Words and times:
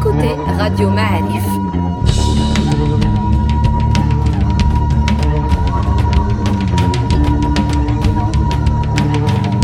écoutez 0.00 0.34
Radio 0.58 0.88
Ma'arif. 0.88 1.44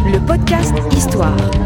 Le 0.05 0.19
podcast 0.27 0.75
Histoire. 0.93 1.66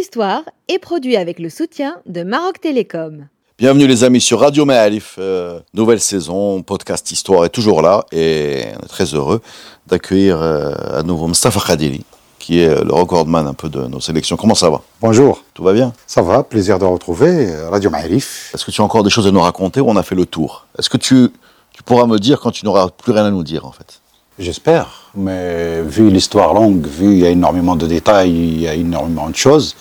Histoire 0.00 0.44
est 0.68 0.78
produit 0.78 1.16
avec 1.16 1.38
le 1.38 1.50
soutien 1.50 1.98
de 2.06 2.22
Maroc 2.22 2.58
Télécom. 2.58 3.26
Bienvenue 3.58 3.86
les 3.86 4.02
amis 4.02 4.22
sur 4.22 4.40
Radio 4.40 4.64
Maalif, 4.64 5.16
euh, 5.18 5.60
nouvelle 5.74 6.00
saison, 6.00 6.62
podcast 6.62 7.10
Histoire 7.10 7.44
est 7.44 7.50
toujours 7.50 7.82
là 7.82 8.06
et 8.10 8.62
on 8.80 8.86
est 8.86 8.88
très 8.88 9.04
heureux 9.04 9.42
d'accueillir 9.86 10.40
euh, 10.40 10.72
à 10.94 11.02
nouveau 11.02 11.26
Mustafa 11.26 11.60
Khadili 11.60 12.02
qui 12.38 12.60
est 12.60 12.82
le 12.82 12.94
recordman 12.94 13.46
un 13.46 13.52
peu 13.52 13.68
de 13.68 13.80
nos 13.88 14.00
sélections. 14.00 14.38
Comment 14.38 14.54
ça 14.54 14.70
va? 14.70 14.80
Bonjour. 15.02 15.44
Tout 15.52 15.64
va 15.64 15.74
bien? 15.74 15.92
Ça 16.06 16.22
va, 16.22 16.44
plaisir 16.44 16.78
de 16.78 16.86
retrouver 16.86 17.50
euh, 17.50 17.68
Radio 17.68 17.90
Maalif. 17.90 18.52
Est-ce 18.54 18.64
que 18.64 18.70
tu 18.70 18.80
as 18.80 18.84
encore 18.84 19.02
des 19.02 19.10
choses 19.10 19.26
à 19.26 19.30
nous 19.30 19.42
raconter 19.42 19.82
ou 19.82 19.90
on 19.90 19.96
a 19.96 20.02
fait 20.02 20.14
le 20.14 20.24
tour? 20.24 20.66
Est-ce 20.78 20.88
que 20.88 20.96
tu, 20.96 21.28
tu 21.72 21.82
pourras 21.82 22.06
me 22.06 22.18
dire 22.18 22.40
quand 22.40 22.52
tu 22.52 22.64
n'auras 22.64 22.88
plus 22.88 23.12
rien 23.12 23.26
à 23.26 23.30
nous 23.30 23.44
dire 23.44 23.66
en 23.66 23.72
fait? 23.72 24.00
J'espère, 24.40 25.10
mais 25.14 25.82
vu 25.82 26.08
l'histoire 26.08 26.54
longue, 26.54 26.86
vu 26.86 27.12
il 27.12 27.18
y 27.18 27.26
a 27.26 27.28
énormément 27.28 27.76
de 27.76 27.86
détails, 27.86 28.30
il 28.30 28.62
y 28.62 28.66
a 28.66 28.72
énormément 28.72 29.28
de 29.28 29.36
choses, 29.36 29.76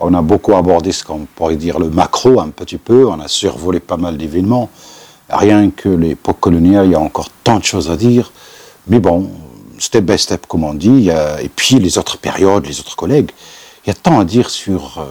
on 0.00 0.14
a 0.14 0.22
beaucoup 0.22 0.56
abordé 0.56 0.92
ce 0.92 1.04
qu'on 1.04 1.26
pourrait 1.26 1.56
dire 1.56 1.78
le 1.78 1.90
macro 1.90 2.40
un 2.40 2.48
petit 2.48 2.78
peu, 2.78 3.06
on 3.06 3.20
a 3.20 3.28
survolé 3.28 3.80
pas 3.80 3.98
mal 3.98 4.16
d'événements. 4.16 4.70
Rien 5.28 5.68
que 5.68 5.90
l'époque 5.90 6.40
coloniale, 6.40 6.86
il 6.86 6.92
y 6.92 6.94
a 6.94 7.00
encore 7.00 7.28
tant 7.44 7.58
de 7.58 7.64
choses 7.64 7.90
à 7.90 7.98
dire. 7.98 8.32
Mais 8.86 8.98
bon, 8.98 9.28
step 9.78 10.06
by 10.06 10.16
step, 10.18 10.46
comme 10.46 10.64
on 10.64 10.72
dit, 10.72 11.10
et 11.10 11.50
puis 11.54 11.74
les 11.74 11.98
autres 11.98 12.16
périodes, 12.16 12.64
les 12.64 12.80
autres 12.80 12.96
collègues, 12.96 13.30
il 13.84 13.88
y 13.88 13.90
a 13.90 13.94
tant 13.94 14.18
à 14.20 14.24
dire 14.24 14.48
sur... 14.48 15.00
euh, 15.00 15.04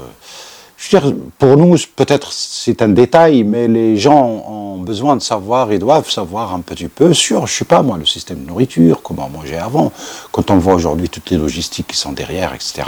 je 0.77 0.95
veux 0.95 1.01
dire, 1.01 1.13
pour 1.39 1.57
nous, 1.57 1.75
peut-être 1.95 2.31
c'est 2.31 2.83
un 2.83 2.89
détail, 2.89 3.43
mais 3.43 3.67
les 3.67 3.97
gens 3.97 4.23
ont 4.47 4.77
besoin 4.77 5.15
de 5.15 5.21
savoir 5.21 5.71
et 5.71 5.79
doivent 5.79 6.09
savoir 6.09 6.53
un 6.53 6.61
petit 6.61 6.87
peu 6.87 7.15
sur, 7.15 7.47
je 7.47 7.53
sais 7.53 7.65
pas 7.65 7.81
moi, 7.81 7.97
le 7.97 8.05
système 8.05 8.43
de 8.43 8.47
nourriture, 8.47 9.01
comment 9.01 9.27
manger 9.27 9.57
avant. 9.57 9.91
Quand 10.31 10.51
on 10.51 10.57
voit 10.57 10.75
aujourd'hui 10.75 11.09
toutes 11.09 11.31
les 11.31 11.37
logistiques 11.37 11.87
qui 11.87 11.97
sont 11.97 12.11
derrière, 12.11 12.53
etc., 12.53 12.83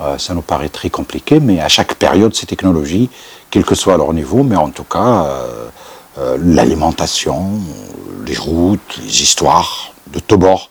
euh, 0.00 0.16
ça 0.16 0.32
nous 0.32 0.42
paraît 0.42 0.68
très 0.68 0.90
compliqué, 0.90 1.40
mais 1.40 1.60
à 1.60 1.68
chaque 1.68 1.94
période, 1.96 2.36
ces 2.36 2.46
technologies, 2.46 3.10
quel 3.50 3.64
que 3.64 3.74
soit 3.74 3.96
leur 3.96 4.12
niveau, 4.12 4.44
mais 4.44 4.54
en 4.54 4.70
tout 4.70 4.84
cas, 4.84 5.24
euh, 5.24 5.68
euh, 6.18 6.38
l'alimentation, 6.40 7.50
les 8.24 8.36
routes, 8.36 8.98
les 9.02 9.22
histoires 9.22 9.92
de 10.12 10.20
Tobor 10.20 10.70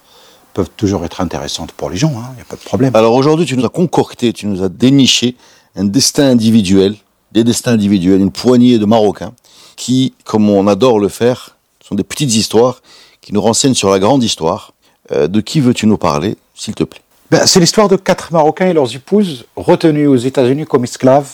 peuvent 0.53 0.69
toujours 0.77 1.03
être 1.03 1.19
intéressantes 1.19 1.73
pour 1.73 1.89
les 1.89 1.97
gens, 1.97 2.09
il 2.31 2.35
n'y 2.35 2.41
a 2.41 2.45
pas 2.45 2.55
de 2.55 2.61
problème. 2.61 2.95
Alors 2.95 3.13
aujourd'hui 3.13 3.45
tu 3.45 3.55
nous 3.57 3.65
as 3.65 3.69
concocté, 3.69 4.33
tu 4.33 4.47
nous 4.47 4.63
as 4.63 4.69
déniché 4.69 5.35
un 5.77 5.85
destin 5.85 6.31
individuel, 6.31 6.95
des 7.31 7.43
destins 7.43 7.73
individuels, 7.73 8.19
une 8.19 8.31
poignée 8.31 8.79
de 8.79 8.85
Marocains 8.85 9.33
qui, 9.75 10.13
comme 10.25 10.49
on 10.49 10.67
adore 10.67 10.99
le 10.99 11.07
faire, 11.07 11.55
sont 11.87 11.95
des 11.95 12.03
petites 12.03 12.35
histoires 12.35 12.81
qui 13.21 13.33
nous 13.33 13.41
renseignent 13.41 13.75
sur 13.75 13.89
la 13.89 13.99
grande 13.99 14.23
histoire. 14.23 14.73
Euh, 15.11 15.27
de 15.27 15.39
qui 15.39 15.61
veux-tu 15.61 15.85
nous 15.85 15.97
parler, 15.97 16.35
s'il 16.55 16.75
te 16.75 16.83
plaît? 16.83 17.01
Ben, 17.29 17.45
c'est 17.45 17.59
l'histoire 17.59 17.87
de 17.87 17.95
quatre 17.95 18.33
Marocains 18.33 18.67
et 18.67 18.73
leurs 18.73 18.93
épouses 18.95 19.45
retenus 19.55 20.09
aux 20.09 20.17
États-Unis 20.17 20.65
comme 20.65 20.83
esclaves 20.83 21.31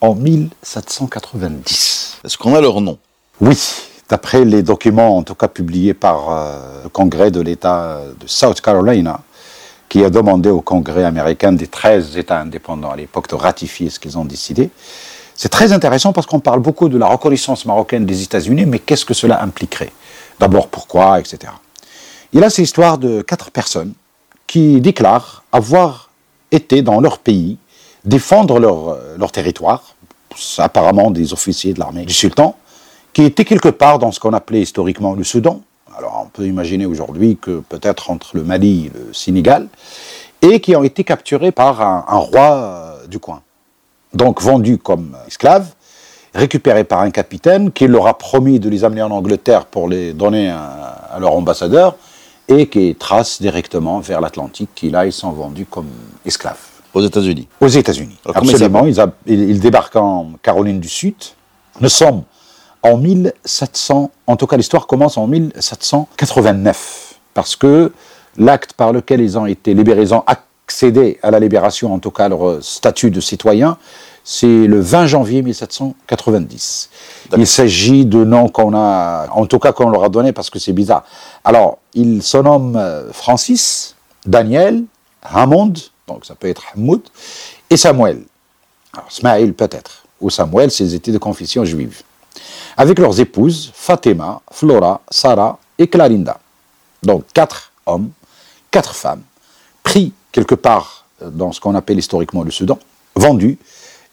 en 0.00 0.14
1790. 0.14 2.18
Est-ce 2.24 2.36
qu'on 2.36 2.54
a 2.54 2.60
leur 2.60 2.80
nom? 2.80 2.98
Oui, 3.40 3.58
d'après 4.08 4.44
les 4.44 4.62
documents, 4.62 5.16
en 5.16 5.22
tout 5.22 5.34
cas 5.34 5.48
publiés 5.48 5.94
par 5.94 6.30
euh, 6.30 6.82
le 6.84 6.88
Congrès 6.88 7.30
de 7.30 7.40
l'État 7.40 8.00
de 8.18 8.26
South 8.26 8.60
Carolina, 8.60 9.20
qui 9.94 10.02
a 10.02 10.10
demandé 10.10 10.50
au 10.50 10.60
Congrès 10.60 11.04
américain 11.04 11.52
des 11.52 11.68
13 11.68 12.16
États 12.16 12.40
indépendants 12.40 12.90
à 12.90 12.96
l'époque 12.96 13.28
de 13.28 13.36
ratifier 13.36 13.90
ce 13.90 14.00
qu'ils 14.00 14.18
ont 14.18 14.24
décidé. 14.24 14.70
C'est 15.36 15.50
très 15.50 15.72
intéressant 15.72 16.12
parce 16.12 16.26
qu'on 16.26 16.40
parle 16.40 16.58
beaucoup 16.58 16.88
de 16.88 16.98
la 16.98 17.06
reconnaissance 17.06 17.64
marocaine 17.64 18.04
des 18.04 18.24
États-Unis, 18.24 18.66
mais 18.66 18.80
qu'est-ce 18.80 19.04
que 19.04 19.14
cela 19.14 19.40
impliquerait? 19.40 19.92
D'abord, 20.40 20.66
pourquoi, 20.66 21.20
etc. 21.20 21.52
Et 22.32 22.40
là, 22.40 22.50
c'est 22.50 22.62
l'histoire 22.62 22.98
de 22.98 23.22
quatre 23.22 23.52
personnes 23.52 23.92
qui 24.48 24.80
déclarent 24.80 25.44
avoir 25.52 26.10
été 26.50 26.82
dans 26.82 27.00
leur 27.00 27.18
pays 27.18 27.56
défendre 28.04 28.58
leur, 28.58 28.88
euh, 28.88 29.28
territoire, 29.32 29.94
apparemment 30.58 31.12
des 31.12 31.32
officiers 31.32 31.72
de 31.72 31.78
l'armée 31.78 32.04
du 32.04 32.14
sultan, 32.14 32.56
qui 33.12 33.22
étaient 33.22 33.44
quelque 33.44 33.68
part 33.68 34.00
dans 34.00 34.10
ce 34.10 34.18
qu'on 34.18 34.32
appelait 34.32 34.62
historiquement 34.62 35.14
le 35.14 35.22
Soudan. 35.22 35.62
Alors 35.98 36.22
on 36.24 36.28
peut 36.28 36.46
imaginer 36.46 36.86
aujourd'hui 36.86 37.36
que 37.40 37.60
peut-être 37.60 38.10
entre 38.10 38.36
le 38.36 38.44
Mali 38.44 38.86
et 38.86 38.98
le 38.98 39.12
Sénégal, 39.14 39.68
et 40.42 40.60
qui 40.60 40.74
ont 40.76 40.82
été 40.84 41.04
capturés 41.04 41.52
par 41.52 41.80
un, 41.80 42.04
un 42.08 42.16
roi 42.18 42.52
euh, 42.52 43.06
du 43.06 43.18
coin. 43.18 43.40
Donc 44.12 44.42
vendus 44.42 44.78
comme 44.78 45.16
esclaves, 45.26 45.68
récupérés 46.34 46.84
par 46.84 47.00
un 47.00 47.10
capitaine 47.10 47.70
qui 47.72 47.86
leur 47.86 48.06
a 48.06 48.18
promis 48.18 48.58
de 48.60 48.68
les 48.68 48.84
amener 48.84 49.02
en 49.02 49.10
Angleterre 49.10 49.66
pour 49.66 49.88
les 49.88 50.12
donner 50.12 50.50
à, 50.50 50.60
à 51.12 51.18
leur 51.18 51.32
ambassadeur, 51.32 51.96
et 52.48 52.66
qui 52.68 52.94
trace 52.94 53.40
directement 53.40 54.00
vers 54.00 54.20
l'Atlantique, 54.20 54.70
qui 54.74 54.90
là, 54.90 55.06
ils 55.06 55.12
sont 55.12 55.30
vendus 55.32 55.64
comme 55.64 55.86
esclaves 56.26 56.58
Aux 56.92 57.00
États-Unis. 57.00 57.48
aux 57.60 57.68
États-Unis. 57.68 58.18
Absolument, 58.52 58.84
ils, 58.86 59.00
a- 59.00 59.12
ils- 59.26 59.48
ils 59.50 59.60
débarquent 59.60 59.96
en 59.96 60.32
Caroline 60.42 60.78
du 60.80 60.88
Sud. 60.88 61.14
Nous 61.80 61.88
sommes 61.88 62.22
en 62.84 62.98
1700, 62.98 64.10
en 64.26 64.36
tout 64.36 64.46
cas 64.46 64.56
l'histoire 64.56 64.86
commence 64.86 65.16
en 65.16 65.26
1789, 65.26 67.18
parce 67.32 67.56
que 67.56 67.92
l'acte 68.36 68.74
par 68.74 68.92
lequel 68.92 69.22
ils 69.22 69.38
ont 69.38 69.46
été 69.46 69.72
libérés, 69.72 70.02
ils 70.02 70.14
ont 70.14 70.22
accédé 70.26 71.18
à 71.22 71.30
la 71.30 71.40
libération, 71.40 71.94
en 71.94 71.98
tout 71.98 72.10
cas 72.10 72.28
leur 72.28 72.62
statut 72.62 73.10
de 73.10 73.20
citoyen, 73.20 73.78
c'est 74.22 74.66
le 74.66 74.80
20 74.80 75.06
janvier 75.06 75.42
1790. 75.42 76.90
Il 77.36 77.46
s'agit 77.46 78.04
de 78.04 78.22
noms 78.22 78.48
qu'on 78.48 78.74
a, 78.74 79.28
en 79.30 79.46
tout 79.46 79.58
cas 79.58 79.72
qu'on 79.72 79.88
leur 79.88 80.04
a 80.04 80.08
donné 80.10 80.32
parce 80.32 80.50
que 80.50 80.58
c'est 80.58 80.72
bizarre. 80.72 81.04
Alors, 81.42 81.78
ils 81.94 82.22
se 82.22 82.36
nomment 82.38 82.76
euh, 82.76 83.12
Francis, 83.12 83.96
Daniel, 84.26 84.84
Hammond, 85.22 85.72
donc 86.06 86.24
ça 86.26 86.34
peut 86.34 86.48
être 86.48 86.64
Hamoud, 86.74 87.02
et 87.70 87.76
Samuel. 87.76 88.24
Alors, 88.92 89.10
Smaïl 89.10 89.54
peut-être, 89.54 90.04
ou 90.20 90.28
Samuel, 90.28 90.70
s'ils 90.70 90.94
étaient 90.94 91.12
de 91.12 91.18
confession 91.18 91.64
juive. 91.64 92.02
Avec 92.76 92.98
leurs 92.98 93.20
épouses, 93.20 93.70
Fatima, 93.74 94.40
Flora, 94.50 95.00
Sarah 95.10 95.58
et 95.78 95.88
Clarinda. 95.88 96.38
Donc 97.02 97.24
quatre 97.32 97.72
hommes, 97.86 98.10
quatre 98.70 98.94
femmes, 98.94 99.22
pris 99.82 100.12
quelque 100.32 100.54
part 100.54 101.06
euh, 101.22 101.30
dans 101.30 101.52
ce 101.52 101.60
qu'on 101.60 101.74
appelle 101.74 101.98
historiquement 101.98 102.42
le 102.42 102.50
Soudan, 102.50 102.78
vendus, 103.14 103.58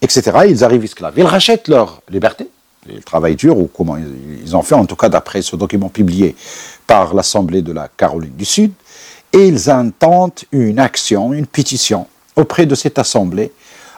etc. 0.01 0.31
Ils 0.47 0.63
arrivent 0.63 0.83
esclaves. 0.83 1.13
Ils 1.17 1.25
rachètent 1.25 1.67
leur 1.67 2.01
liberté, 2.09 2.47
le 2.87 3.01
travail 3.01 3.35
dur, 3.35 3.57
ou 3.57 3.69
comment 3.73 3.97
ils 3.97 4.41
ils 4.43 4.55
ont 4.55 4.61
fait, 4.61 4.75
en 4.75 4.85
tout 4.85 4.95
cas 4.95 5.09
d'après 5.09 5.41
ce 5.41 5.55
document 5.55 5.89
publié 5.89 6.35
par 6.87 7.13
l'Assemblée 7.13 7.61
de 7.61 7.71
la 7.71 7.87
Caroline 7.87 8.35
du 8.35 8.45
Sud, 8.45 8.73
et 9.33 9.47
ils 9.47 9.69
intentent 9.69 10.45
une 10.51 10.79
action, 10.79 11.33
une 11.33 11.45
pétition 11.45 12.07
auprès 12.35 12.65
de 12.65 12.75
cette 12.75 12.99
Assemblée 12.99 13.51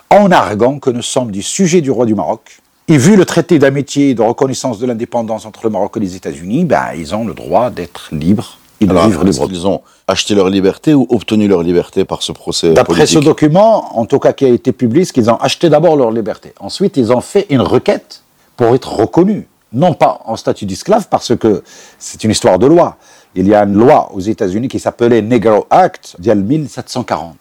en 0.09 0.31
arguant 0.31 0.79
que 0.79 0.89
nous 0.89 1.01
sommes 1.01 1.31
du 1.31 1.41
sujet 1.41 1.81
du 1.81 1.89
roi 1.89 2.05
du 2.05 2.13
Maroc. 2.13 2.59
Et 2.89 2.97
vu 2.97 3.15
le 3.15 3.23
traité 3.23 3.59
d'amitié 3.59 4.09
et 4.09 4.13
de 4.13 4.21
reconnaissance 4.21 4.77
de 4.77 4.85
l'indépendance 4.85 5.45
entre 5.45 5.61
le 5.63 5.69
Maroc 5.69 5.93
et 5.95 5.99
les 6.01 6.15
États-Unis, 6.17 6.65
ben, 6.65 6.87
ils 6.97 7.15
ont 7.15 7.25
le 7.25 7.33
droit 7.33 7.69
d'être 7.69 8.09
libres 8.11 8.57
et 8.81 8.85
de 8.85 8.91
Alors, 8.91 9.07
vivre 9.07 9.23
librement. 9.23 9.47
qu'ils 9.47 9.67
ont 9.67 9.81
acheté 10.07 10.35
leur 10.35 10.49
liberté 10.49 10.93
ou 10.93 11.07
obtenu 11.09 11.47
leur 11.47 11.63
liberté 11.63 12.03
par 12.03 12.21
ce 12.21 12.33
procès 12.33 12.73
D'après 12.73 13.05
ce 13.05 13.19
document, 13.19 13.97
en 13.97 14.05
tout 14.05 14.19
cas 14.19 14.33
qui 14.33 14.43
a 14.43 14.49
été 14.49 14.73
publié, 14.73 15.05
c'est 15.05 15.13
qu'ils 15.13 15.29
ont 15.29 15.37
acheté 15.37 15.69
d'abord 15.69 15.95
leur 15.95 16.11
liberté. 16.11 16.53
Ensuite, 16.59 16.97
ils 16.97 17.13
ont 17.13 17.21
fait 17.21 17.45
une 17.49 17.61
requête 17.61 18.21
pour 18.57 18.75
être 18.75 18.91
reconnus, 18.93 19.45
non 19.71 19.93
pas 19.93 20.19
en 20.25 20.35
statut 20.35 20.65
d'esclave, 20.65 21.07
parce 21.09 21.35
que 21.37 21.63
c'est 21.97 22.23
une 22.25 22.31
histoire 22.31 22.59
de 22.59 22.67
loi. 22.67 22.97
Il 23.35 23.47
y 23.47 23.55
a 23.55 23.63
une 23.63 23.75
loi 23.75 24.11
aux 24.13 24.19
États-Unis 24.19 24.67
qui 24.67 24.79
s'appelait 24.79 25.21
Negro 25.21 25.65
Act 25.69 26.17
d'il 26.19 26.27
y 26.27 26.31
a 26.31 26.35
1740. 26.35 27.35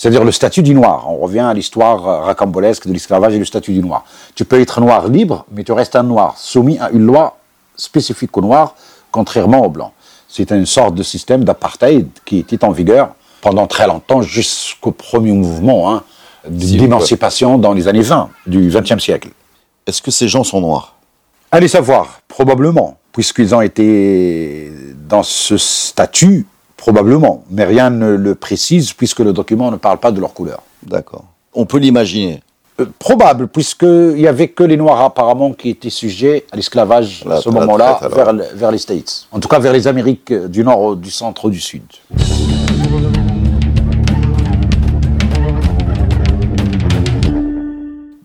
C'est-à-dire 0.00 0.24
le 0.24 0.32
statut 0.32 0.62
du 0.62 0.72
noir. 0.72 1.10
On 1.10 1.18
revient 1.18 1.40
à 1.40 1.52
l'histoire 1.52 2.08
euh, 2.08 2.20
racambolesque 2.20 2.86
de 2.86 2.92
l'esclavage 2.94 3.34
et 3.34 3.38
le 3.38 3.44
statut 3.44 3.74
du 3.74 3.80
noir. 3.80 4.06
Tu 4.34 4.46
peux 4.46 4.58
être 4.58 4.80
noir 4.80 5.08
libre, 5.08 5.44
mais 5.52 5.62
tu 5.62 5.72
restes 5.72 5.94
un 5.94 6.04
noir, 6.04 6.38
soumis 6.38 6.78
à 6.78 6.88
une 6.88 7.04
loi 7.04 7.36
spécifique 7.76 8.34
au 8.38 8.40
noir, 8.40 8.76
contrairement 9.10 9.62
au 9.62 9.68
blanc. 9.68 9.92
C'est 10.26 10.52
une 10.52 10.64
sorte 10.64 10.94
de 10.94 11.02
système 11.02 11.44
d'apartheid 11.44 12.08
qui 12.24 12.38
était 12.38 12.64
en 12.64 12.70
vigueur 12.70 13.10
pendant 13.42 13.66
très 13.66 13.86
longtemps, 13.86 14.22
jusqu'au 14.22 14.90
premier 14.90 15.32
mouvement 15.32 15.92
hein, 15.92 16.02
d'émancipation 16.48 17.58
dans 17.58 17.74
les 17.74 17.86
années 17.86 18.00
20 18.00 18.30
du 18.46 18.70
XXe 18.70 19.04
siècle. 19.04 19.28
Est-ce 19.86 20.00
que 20.00 20.10
ces 20.10 20.28
gens 20.28 20.44
sont 20.44 20.62
noirs? 20.62 20.94
Allez 21.52 21.68
savoir, 21.68 22.22
probablement, 22.26 22.96
puisqu'ils 23.12 23.54
ont 23.54 23.60
été 23.60 24.72
dans 25.06 25.22
ce 25.22 25.58
statut, 25.58 26.46
probablement, 26.80 27.44
mais 27.50 27.64
rien 27.64 27.90
ne 27.90 28.08
le 28.16 28.34
précise 28.34 28.92
puisque 28.94 29.20
le 29.20 29.32
document 29.32 29.70
ne 29.70 29.76
parle 29.76 29.98
pas 29.98 30.10
de 30.10 30.20
leur 30.20 30.32
couleur. 30.32 30.62
D'accord. 30.82 31.24
On 31.54 31.66
peut 31.66 31.78
l'imaginer. 31.78 32.42
Euh, 32.80 32.86
probable, 32.98 33.46
puisqu'il 33.48 34.14
n'y 34.14 34.26
avait 34.26 34.48
que 34.48 34.64
les 34.64 34.78
Noirs 34.78 35.00
apparemment 35.02 35.52
qui 35.52 35.68
étaient 35.68 35.90
sujets 35.90 36.46
à 36.50 36.56
l'esclavage 36.56 37.22
La- 37.26 37.36
à 37.36 37.40
ce 37.42 37.50
moment-là 37.50 38.00
vers, 38.10 38.32
le- 38.32 38.44
vers 38.54 38.70
les 38.72 38.78
States. 38.78 39.26
En 39.30 39.40
tout 39.40 39.48
cas 39.48 39.58
vers 39.58 39.74
les 39.74 39.86
Amériques 39.86 40.30
euh, 40.32 40.48
du 40.48 40.64
Nord, 40.64 40.96
du 40.96 41.10
Centre, 41.10 41.50
du 41.50 41.60
Sud. 41.60 41.82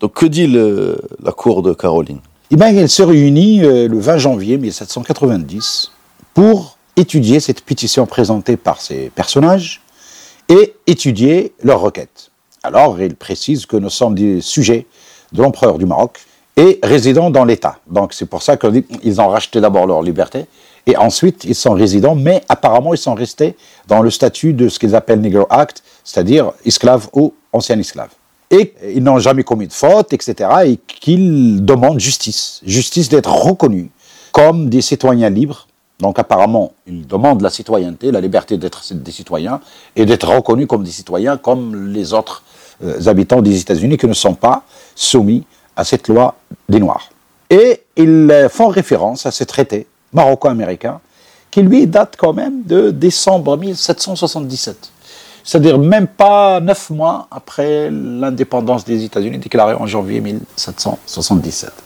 Donc 0.00 0.12
que 0.14 0.26
dit 0.26 0.46
le- 0.46 1.00
la 1.22 1.32
cour 1.32 1.62
de 1.62 1.72
Caroline? 1.72 2.18
Eh 2.50 2.56
bien, 2.56 2.68
elle 2.68 2.88
se 2.88 3.02
réunit 3.02 3.64
euh, 3.64 3.88
le 3.88 3.98
20 3.98 4.18
janvier 4.18 4.56
1790 4.58 5.90
pour 6.34 6.75
étudier 6.96 7.40
cette 7.40 7.62
pétition 7.62 8.06
présentée 8.06 8.56
par 8.56 8.80
ces 8.80 9.10
personnages 9.14 9.82
et 10.48 10.74
étudier 10.86 11.52
leurs 11.62 11.80
requêtes. 11.80 12.30
Alors, 12.62 13.00
il 13.00 13.14
précise 13.14 13.66
que 13.66 13.76
nous 13.76 13.90
sommes 13.90 14.14
des 14.14 14.40
sujets 14.40 14.86
de 15.32 15.42
l'empereur 15.42 15.78
du 15.78 15.86
Maroc 15.86 16.18
et 16.56 16.78
résidant 16.82 17.30
dans 17.30 17.44
l'État. 17.44 17.78
Donc, 17.86 18.12
c'est 18.12 18.26
pour 18.26 18.42
ça 18.42 18.56
qu'ils 18.56 19.20
ont 19.20 19.28
racheté 19.28 19.60
d'abord 19.60 19.86
leur 19.86 20.02
liberté 20.02 20.46
et 20.86 20.96
ensuite 20.96 21.44
ils 21.44 21.54
sont 21.54 21.72
résidents, 21.72 22.14
mais 22.14 22.42
apparemment 22.48 22.94
ils 22.94 22.98
sont 22.98 23.14
restés 23.14 23.56
dans 23.88 24.02
le 24.02 24.10
statut 24.10 24.52
de 24.52 24.68
ce 24.68 24.78
qu'ils 24.78 24.94
appellent 24.94 25.20
Negro 25.20 25.46
Act, 25.50 25.82
c'est-à-dire 26.04 26.52
esclaves 26.64 27.08
ou 27.12 27.34
anciens 27.52 27.78
esclaves 27.78 28.10
et 28.50 28.74
ils 28.94 29.02
n'ont 29.02 29.18
jamais 29.18 29.42
commis 29.42 29.66
de 29.66 29.72
faute, 29.72 30.12
etc., 30.12 30.50
et 30.66 30.76
qu'ils 30.76 31.64
demandent 31.64 31.98
justice, 32.00 32.60
justice 32.64 33.08
d'être 33.08 33.30
reconnus 33.30 33.88
comme 34.32 34.68
des 34.68 34.82
citoyens 34.82 35.30
libres. 35.30 35.66
Donc 36.00 36.18
apparemment, 36.18 36.72
ils 36.86 37.06
demandent 37.06 37.40
la 37.42 37.50
citoyenneté, 37.50 38.10
la 38.10 38.20
liberté 38.20 38.58
d'être 38.58 38.82
des 38.92 39.12
citoyens, 39.12 39.60
et 39.94 40.04
d'être 40.04 40.28
reconnus 40.28 40.66
comme 40.66 40.84
des 40.84 40.90
citoyens 40.90 41.36
comme 41.36 41.92
les 41.92 42.12
autres 42.12 42.42
euh, 42.84 43.06
habitants 43.06 43.40
des 43.40 43.58
États-Unis 43.60 43.96
qui 43.96 44.06
ne 44.06 44.12
sont 44.12 44.34
pas 44.34 44.64
soumis 44.94 45.44
à 45.74 45.84
cette 45.84 46.08
loi 46.08 46.34
des 46.68 46.80
Noirs. 46.80 47.10
Et 47.48 47.82
ils 47.96 48.28
euh, 48.30 48.48
font 48.48 48.68
référence 48.68 49.24
à 49.24 49.30
ce 49.30 49.44
traité 49.44 49.86
maroco-américain 50.12 51.00
qui 51.50 51.62
lui 51.62 51.86
date 51.86 52.16
quand 52.18 52.34
même 52.34 52.64
de 52.64 52.90
décembre 52.90 53.56
1777 53.56 54.92
c'est-à-dire 55.46 55.78
même 55.78 56.08
pas 56.08 56.58
neuf 56.60 56.90
mois 56.90 57.28
après 57.30 57.88
l'indépendance 57.88 58.84
des 58.84 59.04
États-Unis 59.04 59.38
déclarée 59.38 59.74
en 59.74 59.86
janvier 59.86 60.20
1777. 60.20 61.85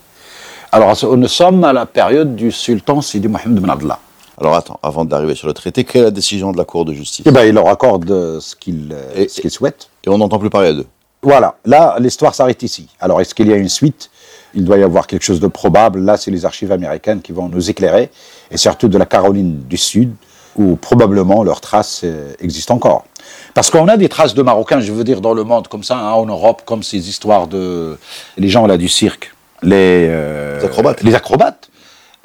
Alors, 0.72 0.96
nous 1.16 1.28
sommes 1.28 1.64
à 1.64 1.72
la 1.72 1.86
période 1.86 2.36
du 2.36 2.52
sultan 2.52 3.00
Sidi 3.00 3.28
Mohamed 3.28 3.58
Ben 3.60 3.70
Abdallah. 3.70 3.98
Alors 4.40 4.54
attends, 4.54 4.78
avant 4.82 5.04
d'arriver 5.04 5.34
sur 5.34 5.46
le 5.48 5.52
traité, 5.52 5.84
quelle 5.84 6.02
est 6.02 6.04
la 6.04 6.10
décision 6.10 6.52
de 6.52 6.56
la 6.56 6.64
cour 6.64 6.84
de 6.86 6.94
justice 6.94 7.26
Eh 7.28 7.30
ben, 7.30 7.44
il 7.44 7.52
leur 7.54 7.68
accorde 7.68 8.10
euh, 8.10 8.40
ce 8.40 8.56
qu'il 8.56 8.88
euh, 8.92 9.02
Et- 9.14 9.28
ce 9.28 9.40
qu'il 9.40 9.50
souhaite. 9.50 9.88
Et 10.04 10.08
on 10.08 10.16
n'entend 10.16 10.38
plus 10.38 10.48
parler 10.48 10.72
d'eux. 10.72 10.86
Voilà, 11.22 11.56
là, 11.66 11.96
l'histoire 11.98 12.34
s'arrête 12.34 12.62
ici. 12.62 12.88
Alors, 13.00 13.20
est-ce 13.20 13.34
qu'il 13.34 13.48
y 13.48 13.52
a 13.52 13.56
une 13.56 13.68
suite? 13.68 14.10
Il 14.54 14.64
doit 14.64 14.78
y 14.78 14.82
avoir 14.82 15.06
quelque 15.06 15.22
chose 15.24 15.40
de 15.40 15.46
probable. 15.48 16.00
Là, 16.00 16.16
c'est 16.16 16.30
les 16.30 16.46
archives 16.46 16.72
américaines 16.72 17.20
qui 17.20 17.32
vont 17.32 17.48
nous 17.50 17.68
éclairer, 17.68 18.10
et 18.50 18.56
surtout 18.56 18.88
de 18.88 18.96
la 18.96 19.04
Caroline 19.04 19.60
du 19.68 19.76
Sud, 19.76 20.14
où 20.56 20.76
probablement 20.76 21.44
leurs 21.44 21.60
traces 21.60 22.00
euh, 22.04 22.32
existent 22.40 22.74
encore. 22.76 23.04
Parce 23.52 23.68
qu'on 23.70 23.88
a 23.88 23.98
des 23.98 24.08
traces 24.08 24.32
de 24.32 24.40
Marocains, 24.40 24.80
je 24.80 24.92
veux 24.92 25.04
dire, 25.04 25.20
dans 25.20 25.34
le 25.34 25.44
monde, 25.44 25.68
comme 25.68 25.84
ça, 25.84 25.98
hein, 25.98 26.12
en 26.12 26.24
Europe, 26.24 26.62
comme 26.64 26.82
ces 26.82 27.10
histoires 27.10 27.46
de... 27.46 27.98
Les 28.38 28.48
gens, 28.48 28.66
là, 28.66 28.78
du 28.78 28.88
cirque, 28.88 29.34
les... 29.62 30.06
euh, 30.08 30.58
Les 30.60 30.64
acrobates. 30.66 31.02
Les 31.02 31.14
acrobates. 31.14 31.68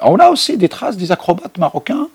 On 0.00 0.16
a 0.16 0.28
aussi 0.28 0.56
des 0.56 0.68
traces 0.68 0.96
des 0.96 1.12
acrobates 1.12 1.58
marocains. 1.58 2.08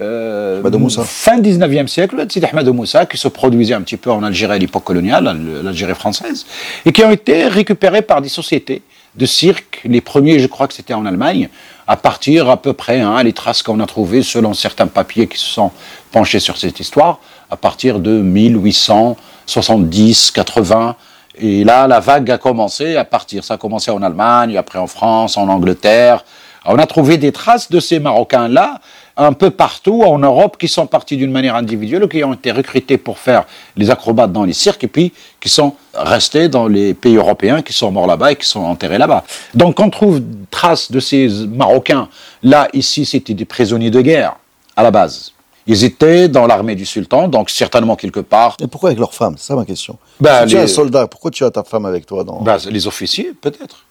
Euh, 0.00 0.62
fin 1.04 1.40
19e 1.40 1.88
siècle, 1.88 2.24
Sidi 2.28 2.46
Ahmed 2.46 2.68
Moussa, 2.68 3.04
qui 3.06 3.16
se 3.16 3.26
produisait 3.26 3.74
un 3.74 3.82
petit 3.82 3.96
peu 3.96 4.12
en 4.12 4.22
Algérie 4.22 4.54
à 4.54 4.58
l'époque 4.58 4.84
coloniale, 4.84 5.36
l'Algérie 5.64 5.94
française, 5.94 6.46
et 6.84 6.92
qui 6.92 7.02
ont 7.02 7.10
été 7.10 7.48
récupérés 7.48 8.02
par 8.02 8.22
des 8.22 8.28
sociétés 8.28 8.82
de 9.16 9.26
cirque. 9.26 9.80
Les 9.84 10.00
premiers, 10.00 10.38
je 10.38 10.46
crois 10.46 10.68
que 10.68 10.74
c'était 10.74 10.94
en 10.94 11.04
Allemagne, 11.04 11.48
à 11.88 11.96
partir 11.96 12.48
à 12.48 12.62
peu 12.62 12.74
près, 12.74 13.00
hein, 13.00 13.20
les 13.24 13.32
traces 13.32 13.64
qu'on 13.64 13.80
a 13.80 13.86
trouvées 13.86 14.22
selon 14.22 14.54
certains 14.54 14.86
papiers 14.86 15.26
qui 15.26 15.38
se 15.38 15.48
sont 15.48 15.72
penchés 16.12 16.38
sur 16.38 16.56
cette 16.58 16.78
histoire, 16.78 17.18
à 17.50 17.56
partir 17.56 17.98
de 17.98 18.20
1870, 18.20 20.30
80. 20.30 20.94
Et 21.40 21.64
là, 21.64 21.86
la 21.86 22.00
vague 22.00 22.30
a 22.30 22.38
commencé 22.38 22.96
à 22.96 23.04
partir. 23.04 23.44
Ça 23.44 23.54
a 23.54 23.56
commencé 23.56 23.90
en 23.90 24.02
Allemagne, 24.02 24.56
après 24.56 24.78
en 24.78 24.86
France, 24.86 25.36
en 25.36 25.48
Angleterre. 25.48 26.24
On 26.64 26.78
a 26.78 26.86
trouvé 26.86 27.16
des 27.16 27.32
traces 27.32 27.70
de 27.70 27.80
ces 27.80 27.98
Marocains-là 27.98 28.80
un 29.16 29.32
peu 29.32 29.50
partout 29.50 30.02
en 30.02 30.18
Europe 30.18 30.56
qui 30.58 30.68
sont 30.68 30.86
partis 30.86 31.16
d'une 31.16 31.32
manière 31.32 31.56
individuelle 31.56 32.04
ou 32.04 32.08
qui 32.08 32.22
ont 32.22 32.34
été 32.34 32.52
recrutés 32.52 32.98
pour 32.98 33.18
faire 33.18 33.44
les 33.76 33.90
acrobates 33.90 34.32
dans 34.32 34.44
les 34.44 34.52
cirques 34.52 34.84
et 34.84 34.88
puis 34.88 35.12
qui 35.40 35.48
sont 35.48 35.74
restés 35.94 36.48
dans 36.48 36.68
les 36.68 36.94
pays 36.94 37.16
européens, 37.16 37.62
qui 37.62 37.72
sont 37.72 37.90
morts 37.90 38.06
là-bas 38.06 38.32
et 38.32 38.36
qui 38.36 38.46
sont 38.46 38.60
enterrés 38.60 38.98
là-bas. 38.98 39.24
Donc 39.54 39.80
on 39.80 39.90
trouve 39.90 40.20
traces 40.50 40.92
de 40.92 41.00
ces 41.00 41.28
Marocains. 41.48 42.08
Là, 42.42 42.68
ici, 42.72 43.04
c'était 43.04 43.34
des 43.34 43.44
prisonniers 43.44 43.90
de 43.90 44.00
guerre 44.00 44.36
à 44.76 44.82
la 44.82 44.90
base. 44.90 45.32
Ils 45.68 45.84
étaient 45.84 46.28
dans 46.28 46.46
l'armée 46.46 46.74
du 46.74 46.86
sultan, 46.86 47.28
donc 47.28 47.50
certainement 47.50 47.94
quelque 47.94 48.20
part. 48.20 48.56
Et 48.60 48.66
pourquoi 48.66 48.88
avec 48.88 48.98
leurs 48.98 49.14
femmes? 49.14 49.34
C'est 49.36 49.48
ça 49.48 49.54
ma 49.54 49.66
question. 49.66 49.98
Bah, 50.18 50.42
si 50.42 50.54
tu 50.54 50.56
es 50.56 50.62
un 50.62 50.66
soldat, 50.66 51.06
pourquoi 51.06 51.30
tu 51.30 51.44
as 51.44 51.50
ta 51.50 51.62
femme 51.62 51.84
avec 51.84 52.06
toi 52.06 52.24
dans... 52.24 52.40
Ben, 52.40 52.56
les 52.70 52.86
officiers, 52.86 53.32
peut-être. 53.38 53.84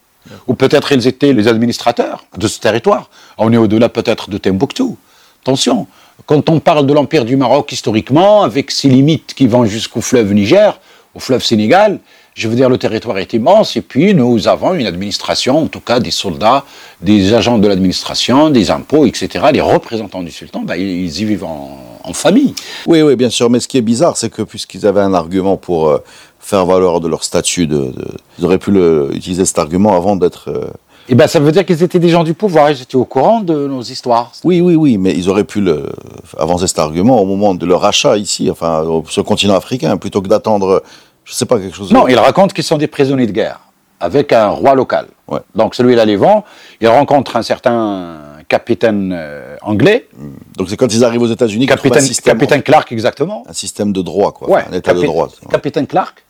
Ou 0.47 0.55
peut-être 0.55 0.91
ils 0.91 1.07
étaient 1.07 1.33
les 1.33 1.47
administrateurs 1.47 2.25
de 2.35 2.47
ce 2.47 2.59
territoire. 2.59 3.09
On 3.37 3.53
est 3.53 3.57
au-delà 3.57 3.89
peut-être 3.89 4.29
de 4.29 4.37
Timbuktu. 4.37 4.95
Attention, 5.43 5.87
quand 6.25 6.49
on 6.49 6.59
parle 6.59 6.85
de 6.87 6.93
l'Empire 6.93 7.23
du 7.23 7.37
Maroc 7.37 7.71
historiquement, 7.71 8.43
avec 8.43 8.71
ses 8.71 8.89
limites 8.89 9.33
qui 9.35 9.47
vont 9.47 9.63
jusqu'au 9.65 10.01
fleuve 10.01 10.33
Niger, 10.33 10.79
au 11.13 11.19
fleuve 11.19 11.43
Sénégal, 11.43 11.99
je 12.37 12.47
veux 12.47 12.55
dire, 12.55 12.69
le 12.69 12.77
territoire 12.77 13.17
est 13.17 13.33
immense, 13.33 13.75
et 13.77 13.81
puis 13.81 14.13
nous 14.13 14.47
avons 14.47 14.75
une 14.75 14.85
administration, 14.85 15.57
en 15.63 15.67
tout 15.67 15.79
cas 15.79 15.99
des 15.99 16.11
soldats, 16.11 16.63
des 17.01 17.33
agents 17.33 17.57
de 17.57 17.67
l'administration, 17.67 18.51
des 18.51 18.69
impôts, 18.69 19.05
etc., 19.07 19.27
les 19.51 19.59
représentants 19.61 20.21
du 20.21 20.29
sultan, 20.31 20.61
ben, 20.61 20.75
ils 20.75 21.19
y 21.19 21.25
vivent 21.25 21.45
en, 21.45 21.79
en 22.03 22.13
famille. 22.13 22.53
Oui, 22.85 23.01
oui, 23.01 23.15
bien 23.15 23.31
sûr. 23.31 23.49
Mais 23.49 23.59
ce 23.59 23.67
qui 23.67 23.77
est 23.79 23.81
bizarre, 23.81 24.17
c'est 24.17 24.29
que 24.29 24.43
puisqu'ils 24.43 24.85
avaient 24.85 25.01
un 25.01 25.15
argument 25.15 25.57
pour 25.57 25.89
euh, 25.89 25.97
faire 26.39 26.63
valoir 26.67 26.99
de 26.99 27.07
leur 27.07 27.23
statut, 27.23 27.65
de, 27.65 27.77
de- 27.77 28.07
ils 28.37 28.45
auraient 28.45 28.59
pu 28.59 28.69
le- 28.69 29.09
utiliser 29.15 29.43
cet 29.45 29.57
argument 29.57 29.95
avant 29.97 30.15
d'être... 30.15 30.49
euh, 30.49 30.65
Et 31.09 31.15
ben, 31.15 31.25
ça 31.27 31.39
veut 31.39 31.51
dire 31.51 31.65
qu'ils 31.65 31.81
étaient 31.81 31.97
des 32.07 32.09
gens 32.09 32.23
du 32.23 32.35
pouvoir, 32.35 32.69
ils 32.69 32.79
étaient 32.83 32.95
au 32.97 33.05
courant 33.05 33.41
de 33.41 33.65
nos 33.67 33.81
histoires. 33.81 34.31
Oui, 34.43 34.61
oui, 34.61 34.75
oui, 34.75 34.99
mais 34.99 35.13
ils 35.15 35.27
auraient 35.27 35.43
pu 35.43 35.59
le, 35.59 35.89
avancer 36.37 36.67
cet 36.67 36.77
argument 36.77 37.19
au 37.19 37.25
moment 37.25 37.55
de 37.55 37.65
leur 37.65 37.83
achat 37.83 38.15
ici, 38.15 38.47
enfin, 38.51 38.83
sur 39.09 39.23
le 39.23 39.27
continent 39.27 39.55
africain, 39.55 39.97
plutôt 39.97 40.21
que 40.21 40.27
d'attendre, 40.27 40.83
je 41.27 41.33
sais 41.33 41.45
pas, 41.45 41.59
quelque 41.59 41.75
chose... 41.75 41.91
Non, 41.91 42.07
il 42.07 42.17
raconte 42.17 42.53
qu'ils 42.53 42.63
sont 42.63 42.77
des 42.77 42.87
prisonniers 42.87 43.27
de 43.27 43.31
guerre 43.33 43.59
avec 43.99 44.31
un 44.31 44.47
roi 44.47 44.75
local. 44.75 45.07
Ouais. 45.27 45.39
Donc 45.55 45.75
celui-là 45.75 46.05
les 46.05 46.15
vend, 46.15 46.45
il 46.79 46.87
rencontre 46.87 47.35
un 47.35 47.41
certain 47.41 48.15
capitaine 48.47 49.13
euh, 49.13 49.57
anglais, 49.61 50.07
Donc 50.55 50.69
c'est 50.69 50.77
quand 50.77 50.93
ils 50.93 51.03
arrivent 51.03 51.23
aux 51.23 51.27
États-Unis 51.27 51.65
capitaine, 51.65 52.01
système, 52.01 52.37
capitaine 52.37 52.63
Clark 52.63 52.89
exactement. 52.93 53.43
un 53.49 53.51
système 53.51 53.91
de 53.91 54.01
droit, 54.01 54.31
quoi. 54.31 54.49
Ouais, 54.49 54.63
un 54.71 54.73
état 54.73 54.93
de 54.93 55.01
droit. 55.01 55.27
Capitaine 55.51 55.85
Clark, 55.85 56.23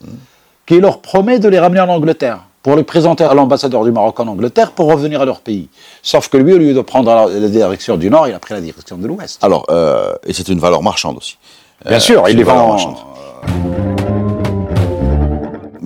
qui 0.66 0.80
leur 0.80 1.00
promet 1.00 1.38
de 1.38 1.48
les 1.48 1.60
ramener 1.60 1.82
en 1.82 1.90
Angleterre 1.90 2.40
pour 2.64 2.76
les 2.76 2.84
présenter 2.84 3.24
à 3.24 3.36
l'ambassadeur 3.36 3.84
du 3.84 3.92
Maroc 3.92 4.20
en 4.20 4.28
Angleterre 4.28 4.72
pour 4.72 4.88
revenir 4.92 5.22
à 5.22 5.26
leur 5.26 5.42
pays. 5.42 5.70
Sauf 6.02 6.28
que 6.28 6.38
lui, 6.38 6.54
au 6.54 6.58
lieu 6.58 6.74
de 6.74 6.82
prendre 6.82 7.30
la, 7.30 7.48
direction 7.50 7.98
du 7.98 8.10
Nord, 8.10 8.28
il 8.28 8.34
a 8.34 8.40
pris 8.40 8.56
la 8.56 8.62
direction 8.62 8.98
de 8.98 9.08
l'Ouest. 9.08 9.44
Alors, 9.44 9.66
euh, 9.70 10.16
et 10.26 10.34
c'est 10.34 10.48
une 10.50 10.60
valeur 10.60 10.82
marchande 10.82 11.18
aussi. 11.18 11.38
Bien 11.86 11.98
Euh, 11.98 12.00
sûr, 12.00 12.24
il 12.28 12.32
une 12.32 12.38
les 12.40 12.44
valeur 12.44 12.78
vend. 12.78 14.27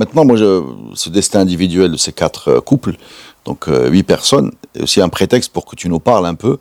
Maintenant, 0.01 0.25
moi, 0.25 0.36
je, 0.36 0.63
ce 0.96 1.12
destin 1.12 1.41
individuel 1.41 1.91
de 1.91 1.98
ces 1.98 2.12
quatre 2.12 2.48
euh, 2.48 2.60
couples, 2.60 2.96
donc 3.46 3.67
euh, 3.67 3.88
huit 3.88 4.01
personnes, 4.01 4.51
est 4.74 4.81
aussi 4.81 5.00
un 5.00 5.10
prétexte 5.10 5.53
pour 5.53 5.63
que 5.63 5.75
tu 5.75 5.89
nous 5.89 6.00
parles 6.00 6.25
un 6.25 6.34
peu 6.34 6.58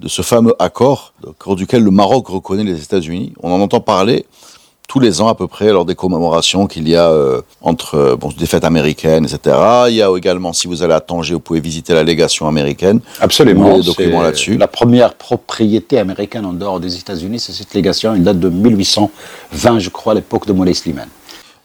de 0.00 0.06
ce 0.06 0.22
fameux 0.22 0.54
accord, 0.60 1.12
accord 1.28 1.56
duquel 1.56 1.82
le 1.82 1.90
Maroc 1.90 2.28
reconnaît 2.28 2.62
les 2.62 2.80
États-Unis. 2.80 3.32
On 3.42 3.50
en 3.50 3.60
entend 3.60 3.80
parler 3.80 4.26
tous 4.86 5.00
les 5.00 5.20
ans 5.20 5.26
à 5.26 5.34
peu 5.34 5.48
près 5.48 5.72
lors 5.72 5.84
des 5.84 5.96
commémorations 5.96 6.68
qu'il 6.68 6.88
y 6.88 6.94
a 6.94 7.10
euh, 7.10 7.40
entre 7.62 7.96
euh, 7.96 8.16
bon, 8.16 8.28
des 8.38 8.46
fêtes 8.46 8.62
américaines, 8.62 9.24
etc. 9.24 9.56
Il 9.88 9.94
y 9.94 10.02
a 10.02 10.16
également, 10.16 10.52
si 10.52 10.68
vous 10.68 10.84
allez 10.84 10.94
à 10.94 11.00
Tanger, 11.00 11.34
vous 11.34 11.40
pouvez 11.40 11.58
visiter 11.58 11.94
la 11.94 12.04
légation 12.04 12.46
américaine. 12.46 13.00
Absolument. 13.18 13.76
Des 13.78 13.86
documents 13.86 14.22
là-dessus. 14.22 14.56
La 14.56 14.68
première 14.68 15.14
propriété 15.14 15.98
américaine 15.98 16.46
en 16.46 16.52
dehors 16.52 16.78
des 16.78 16.96
États-Unis, 16.96 17.40
c'est 17.40 17.50
cette 17.50 17.74
légation. 17.74 18.14
Elle 18.14 18.22
date 18.22 18.38
de 18.38 18.48
1820, 18.48 19.80
je 19.80 19.90
crois, 19.90 20.12
à 20.12 20.14
l'époque 20.14 20.46
de 20.46 20.52
Moulay 20.52 20.74
Slimane. 20.74 21.08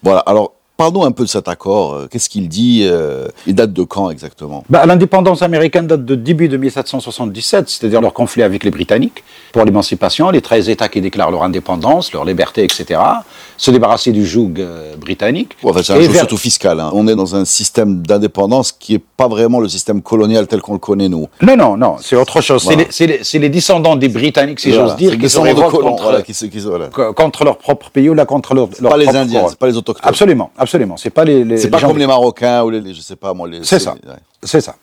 Voilà. 0.01 0.21
Alors, 0.21 0.53
parlons 0.79 1.03
un 1.03 1.11
peu 1.11 1.25
de 1.25 1.29
cet 1.29 1.49
accord. 1.49 1.93
Euh, 1.93 2.07
Qu'est-ce 2.09 2.29
qu'il 2.29 2.47
dit 2.47 2.83
euh, 2.85 3.27
Il 3.45 3.53
date 3.53 3.73
de 3.73 3.83
quand 3.83 4.09
exactement? 4.09 4.63
Bah, 4.69 4.85
L'indépendance 4.85 5.41
américaine 5.41 5.87
date 5.87 6.05
de 6.05 6.15
début 6.15 6.47
de 6.47 6.55
1777, 6.55 7.67
c'est-à-dire 7.67 7.99
leur 7.99 8.13
conflit 8.13 8.43
avec 8.43 8.63
les 8.63 8.71
Britanniques 8.71 9.25
pour 9.51 9.65
l'émancipation, 9.65 10.29
les 10.29 10.39
13 10.41 10.69
États 10.69 10.87
qui 10.87 11.01
déclarent 11.01 11.31
leur 11.31 11.43
indépendance, 11.43 12.13
leur 12.13 12.23
liberté, 12.23 12.63
etc., 12.63 13.01
se 13.59 13.71
débarrasser 13.71 14.11
du 14.13 14.25
joug 14.25 14.53
euh, 14.57 14.95
britannique. 14.95 15.51
Ouais, 15.61 15.69
Enfin, 15.71 15.81
c'est 15.83 15.93
un 15.93 15.97
vers- 15.99 16.11
surtout 16.15 16.37
fiscal. 16.37 16.79
hein. 16.79 16.89
On 16.93 17.07
est 17.09 17.15
dans 17.15 17.35
un 17.35 17.43
système 17.45 18.01
d'indépendance 18.01 18.71
qui 18.71 18.95
est 18.95 19.03
pas 19.17 19.27
vraiment 19.27 19.59
le 19.59 19.67
système 19.67 20.01
colonial 20.01 20.47
tel 20.47 20.61
qu'on 20.61 20.73
le 20.73 20.79
connaît 20.79 21.09
nous. 21.09 21.27
Non, 21.41 21.57
non, 21.57 21.75
non, 21.77 21.97
c'est 22.01 22.15
autre 22.15 22.39
chose. 22.41 22.63
Voilà. 22.63 22.83
C'est 22.89 23.37
les- 23.37 23.49
descendants 23.49 23.97
des 23.97 24.07
Britanniques, 24.07 24.59
si 24.61 24.69
Voilà. 24.71 24.87
j'ose 24.87 24.95
dire, 24.95 25.17
qui 25.19 25.29
se 25.29 25.37
révoltent 25.39 25.71
colons, 25.71 25.89
contre, 25.91 26.03
voilà, 26.03 26.21
qui 26.21 26.33
se- 26.33 26.45
qui 26.45 26.61
se- 26.61 26.67
voilà. 26.67 26.87
co- 26.87 27.11
contre 27.13 27.43
leur 27.43 27.57
propre 27.57 27.89
pays 27.89 28.09
ou 28.09 28.13
là 28.13 28.25
contre 28.25 28.53
leur, 28.55 28.69
leur 28.79 28.91
Pas 28.91 28.97
les 28.97 29.09
Indiens, 29.09 29.45
c'est 29.49 29.59
pas 29.59 29.67
les 29.67 29.75
autochtones. 29.77 30.07
Absolument, 30.09 30.51
absolument. 30.57 30.95
C'est 30.97 31.09
pas 31.09 31.25
les. 31.25 31.43
les 31.43 31.57
C'est 31.57 31.69
pas 31.69 31.79
gens- 31.79 31.89
comme 31.89 31.97
les 31.97 32.07
Marocains 32.07 32.63
ou 32.63 32.69
les, 32.69 32.93
je 32.93 33.01
sais 33.01 33.17
pas 33.17 33.33
moi. 33.33 33.49
C'est 33.63 33.79
ça. 33.79 33.91
ouais. 33.91 34.13
C'est 34.41 34.61
ça. 34.61 34.75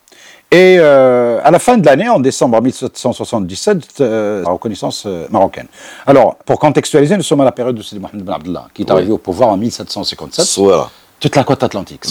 Et 0.53 0.77
euh, 0.79 1.41
à 1.43 1.51
la 1.51 1.59
fin 1.59 1.77
de 1.77 1.85
l'année, 1.85 2.09
en 2.09 2.21
décembre 2.21 2.61
1777, 2.63 3.79
euh, 4.01 4.43
la 4.45 4.51
reconnaissance 4.51 5.03
euh, 5.07 5.27
marocaine. 5.31 5.67
Alors, 6.07 6.37
pour 6.47 6.59
contextualiser, 6.61 7.17
nous 7.17 7.23
sommes 7.25 7.41
à 7.41 7.45
la 7.45 7.53
période 7.53 7.75
de 7.75 7.83
Sidi 7.83 8.01
Mohamed 8.01 8.23
Ben 8.25 8.35
Abdallah, 8.35 8.67
qui 8.73 8.83
est 8.83 8.85
Oui. 8.87 8.93
arrivé 8.97 9.13
au 9.13 9.19
pouvoir 9.19 9.49
en 9.51 9.57
1757. 9.57 10.45
Souera. 10.47 10.91
Toute 11.19 11.35
la 11.35 11.43
côte 11.45 11.63
atlantique. 11.63 12.03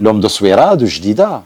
L'homme 0.00 0.20
de 0.20 0.28
Souera, 0.28 0.76
de 0.76 0.86
Jdida. 0.86 1.42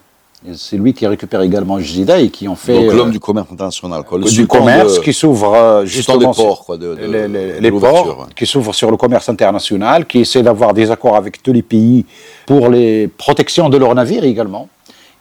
C'est 0.54 0.76
lui 0.76 0.92
qui 0.92 1.06
récupère 1.06 1.40
également 1.40 1.80
Jdida 1.80 2.18
et 2.20 2.28
qui 2.28 2.46
en 2.48 2.54
fait 2.54 2.74
Donc 2.84 2.92
l'homme 2.92 3.10
du 3.10 3.18
commerce 3.18 3.50
international, 3.50 4.02
quoi. 4.04 4.18
Le 4.18 4.26
du 4.26 4.46
commerce 4.46 4.96
de- 4.96 5.00
qui 5.00 5.14
s'ouvre 5.14 5.82
justement 5.86 6.18
des 6.18 6.26
ports, 6.26 6.64
quoi, 6.66 6.76
de, 6.76 6.94
de- 6.94 7.58
les, 7.60 7.72
ports 7.72 8.28
qui 8.36 8.44
s'ouvrent 8.44 8.74
sur 8.74 8.90
le 8.90 8.98
commerce 8.98 9.26
international, 9.30 10.04
qui 10.06 10.20
essaient 10.20 10.42
d'avoir 10.42 10.74
des 10.74 10.90
accords 10.90 11.16
avec 11.16 11.42
tous 11.42 11.54
les 11.54 11.62
pays 11.62 12.04
pour 12.46 12.68
les 12.68 13.08
protections 13.08 13.70
de 13.70 13.78
leurs 13.78 13.94
navires 13.94 14.24
également, 14.24 14.68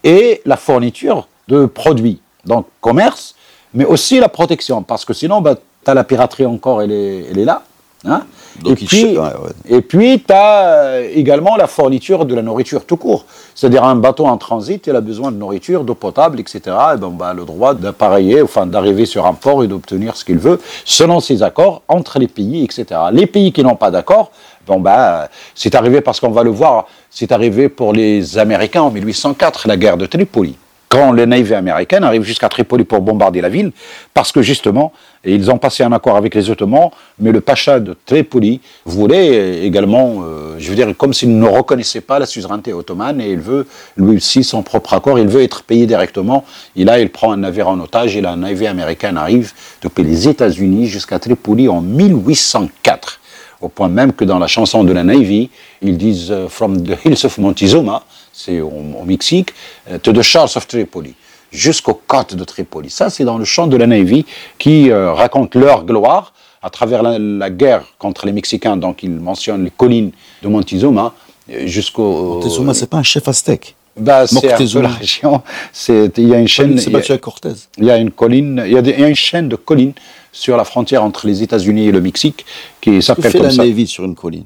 et 0.04 0.42
la 0.46 0.58
fourniture 0.58 1.28
de 1.48 1.66
produits. 1.66 2.20
Donc 2.46 2.68
commerce, 2.82 3.36
mais 3.74 3.86
aussi 3.86 4.20
la 4.20 4.30
protection, 4.30 4.84
parce 4.84 5.06
que 5.06 5.14
sinon, 5.14 5.42
bah, 5.42 5.56
tu 5.56 5.94
la 5.94 6.04
piraterie 6.04 6.46
encore, 6.46 6.82
elle 6.82 6.92
est, 6.92 7.26
elle 7.32 7.40
est 7.40 7.46
là. 7.46 7.64
Hein. 8.06 8.24
Donc 8.62 8.74
et 8.74 8.86
puis, 8.86 9.02
ch- 9.02 9.18
ouais, 9.18 9.24
ouais. 9.24 9.78
et 9.78 9.82
puis, 9.82 10.24
tu 10.26 10.32
as 10.34 11.02
également 11.02 11.56
la 11.56 11.66
fourniture 11.68 12.26
de 12.26 12.36
la 12.36 12.42
nourriture 12.44 12.86
tout 12.86 12.98
court. 12.98 13.26
C'est-à-dire, 13.56 13.84
un 13.84 13.96
bateau 13.96 14.26
en 14.26 14.38
transit, 14.38 14.86
il 14.86 14.96
a 14.96 15.02
besoin 15.02 15.32
de 15.32 15.38
nourriture, 15.38 15.84
d'eau 15.84 15.96
potable, 15.96 16.40
etc. 16.40 16.62
Et 16.96 16.98
ben, 16.98 17.34
le 17.34 17.46
droit 17.46 17.74
d'appareiller, 17.74 18.42
enfin, 18.42 18.66
d'arriver 18.68 19.06
sur 19.06 19.26
un 19.26 19.34
port 19.34 19.64
et 19.64 19.68
d'obtenir 19.68 20.16
ce 20.16 20.24
qu'il 20.24 20.38
veut, 20.38 20.60
selon 20.86 21.20
ses 21.20 21.42
accords 21.42 21.82
entre 21.88 22.20
les 22.20 22.28
pays, 22.28 22.64
etc. 22.64 22.86
Les 23.12 23.26
pays 23.26 23.52
qui 23.52 23.64
n'ont 23.64 23.76
pas 23.76 23.90
d'accord, 23.90 24.32
bon, 24.68 24.80
bah, 24.80 25.30
c'est 25.56 25.74
arrivé 25.74 26.02
parce 26.02 26.20
qu'on 26.20 26.32
va 26.32 26.44
le 26.44 26.52
voir, 26.52 26.86
c'est 27.10 27.32
arrivé 27.32 27.70
pour 27.70 27.92
les 27.94 28.38
Américains 28.38 28.84
en 28.84 28.92
1804, 28.92 29.68
la 29.68 29.78
guerre 29.78 29.98
de 29.98 30.06
Tripoli 30.06 30.56
quand 30.94 31.12
les 31.12 31.26
navires 31.26 31.58
américains 31.58 32.04
arrivent 32.04 32.22
jusqu'à 32.22 32.50
Tripoli 32.50 32.84
pour 32.84 33.02
bombarder 33.02 33.42
la 33.42 33.50
ville, 33.50 33.72
parce 34.14 34.32
que 34.32 34.44
justement, 34.44 34.94
ils 35.26 35.50
ont 35.50 35.58
passé 35.58 35.82
un 35.82 35.92
accord 35.92 36.16
avec 36.16 36.36
les 36.36 36.52
Ottomans, 36.52 36.92
mais 37.18 37.32
le 37.32 37.42
pacha 37.42 37.80
de 37.80 37.98
Tripoli 38.06 38.62
voulait 38.86 39.66
également, 39.66 40.24
euh, 40.24 40.56
je 40.60 40.70
veux 40.70 40.76
dire, 40.76 40.96
comme 40.96 41.12
s'il 41.12 41.36
ne 41.36 41.48
reconnaissait 41.48 42.02
pas 42.02 42.20
la 42.20 42.28
suzeraineté 42.28 42.74
ottomane, 42.74 43.20
et 43.22 43.32
il 43.32 43.40
veut, 43.40 43.66
lui 43.98 44.18
aussi, 44.18 44.44
son 44.44 44.62
propre 44.62 44.94
accord, 44.94 45.18
il 45.18 45.28
veut 45.28 45.42
être 45.42 45.64
payé 45.64 45.88
directement. 45.88 46.46
Et 46.76 46.84
là, 46.84 47.00
il 47.00 47.10
prend 47.10 47.32
un 47.32 47.38
navire 47.38 47.70
en 47.70 47.80
otage, 47.80 48.16
et 48.16 48.24
un 48.24 48.38
navire 48.38 48.70
américain 48.70 49.16
arrive 49.16 49.52
depuis 49.82 50.04
les 50.04 50.30
États-Unis 50.30 50.86
jusqu'à 50.86 51.18
Tripoli 51.18 51.70
en 51.70 51.82
1804 51.82 53.20
au 53.62 53.70
point 53.70 53.88
même 53.88 54.12
que 54.12 54.26
dans 54.26 54.40
la 54.40 54.48
chanson 54.48 54.84
de 54.84 54.92
la 54.92 55.04
Navy, 55.04 55.50
ils 55.82 55.98
disent 55.98 56.32
euh, 56.32 56.50
From 56.50 56.84
the 56.84 56.98
hills 57.06 57.26
of 57.26 57.38
Montezuma, 57.38 58.04
c'est 58.34 58.60
au, 58.60 58.68
au 59.02 59.06
Mexique, 59.06 59.50
euh, 59.90 59.98
to 60.00 60.12
the 60.12 60.22
shores 60.22 60.58
of 60.58 60.68
Tripoli, 60.68 61.14
jusqu'aux 61.52 62.02
côtes 62.06 62.36
de 62.36 62.44
Tripoli. 62.44 62.90
Ça, 62.90 63.10
c'est 63.10 63.24
dans 63.24 63.38
le 63.38 63.46
chant 63.46 63.68
de 63.68 63.78
la 63.78 63.88
Navy 63.88 64.26
qui 64.58 64.90
euh, 64.90 65.14
raconte 65.14 65.56
leur 65.56 65.86
gloire 65.86 66.34
à 66.62 66.70
travers 66.70 67.04
la, 67.04 67.20
la 67.20 67.50
guerre 67.50 67.84
contre 68.00 68.26
les 68.26 68.32
Mexicains. 68.32 68.76
Donc, 68.76 69.04
ils 69.04 69.12
mentionnent 69.12 69.64
les 69.64 69.72
collines 69.72 70.12
de 70.42 70.48
Montezuma 70.48 71.14
euh, 71.52 71.68
jusqu'au. 71.68 72.36
Moctezuma, 72.36 72.74
c'est 72.74 72.90
pas 72.90 72.98
un 72.98 73.04
chef 73.04 73.28
aztèque. 73.28 73.76
Bah, 73.96 74.26
c'est 74.26 74.52
un 74.52 74.58
peu 74.58 74.82
la 74.82 74.90
région. 74.90 75.44
Il 75.88 76.28
y 76.28 76.34
a 76.34 76.40
une 76.40 76.48
chaîne. 76.48 76.78
C'est 76.80 76.90
il 76.90 76.94
battu 76.94 77.12
à 77.12 77.20
il 77.78 77.86
y 77.86 77.92
a 77.92 77.98
une 77.98 78.10
colline, 78.10 78.64
il 78.66 78.72
y 78.72 78.78
a, 78.78 78.82
des- 78.82 78.92
il 78.92 79.00
y 79.00 79.04
a 79.04 79.08
une 79.08 79.16
chaîne 79.16 79.48
de 79.50 79.56
collines 79.56 79.94
sur 80.32 80.58
la 80.58 80.64
frontière 80.64 81.04
entre 81.04 81.28
les 81.28 81.44
États-Unis 81.44 81.90
et 81.90 81.92
le 81.92 82.02
Mexique 82.02 82.44
qui 82.82 83.04
s'appelle 83.04 83.32
comme 83.32 83.44
la 83.44 83.52
ça. 83.52 83.64
Navy 83.64 83.86
sur 83.86 84.04
une 84.04 84.16
colline? 84.16 84.46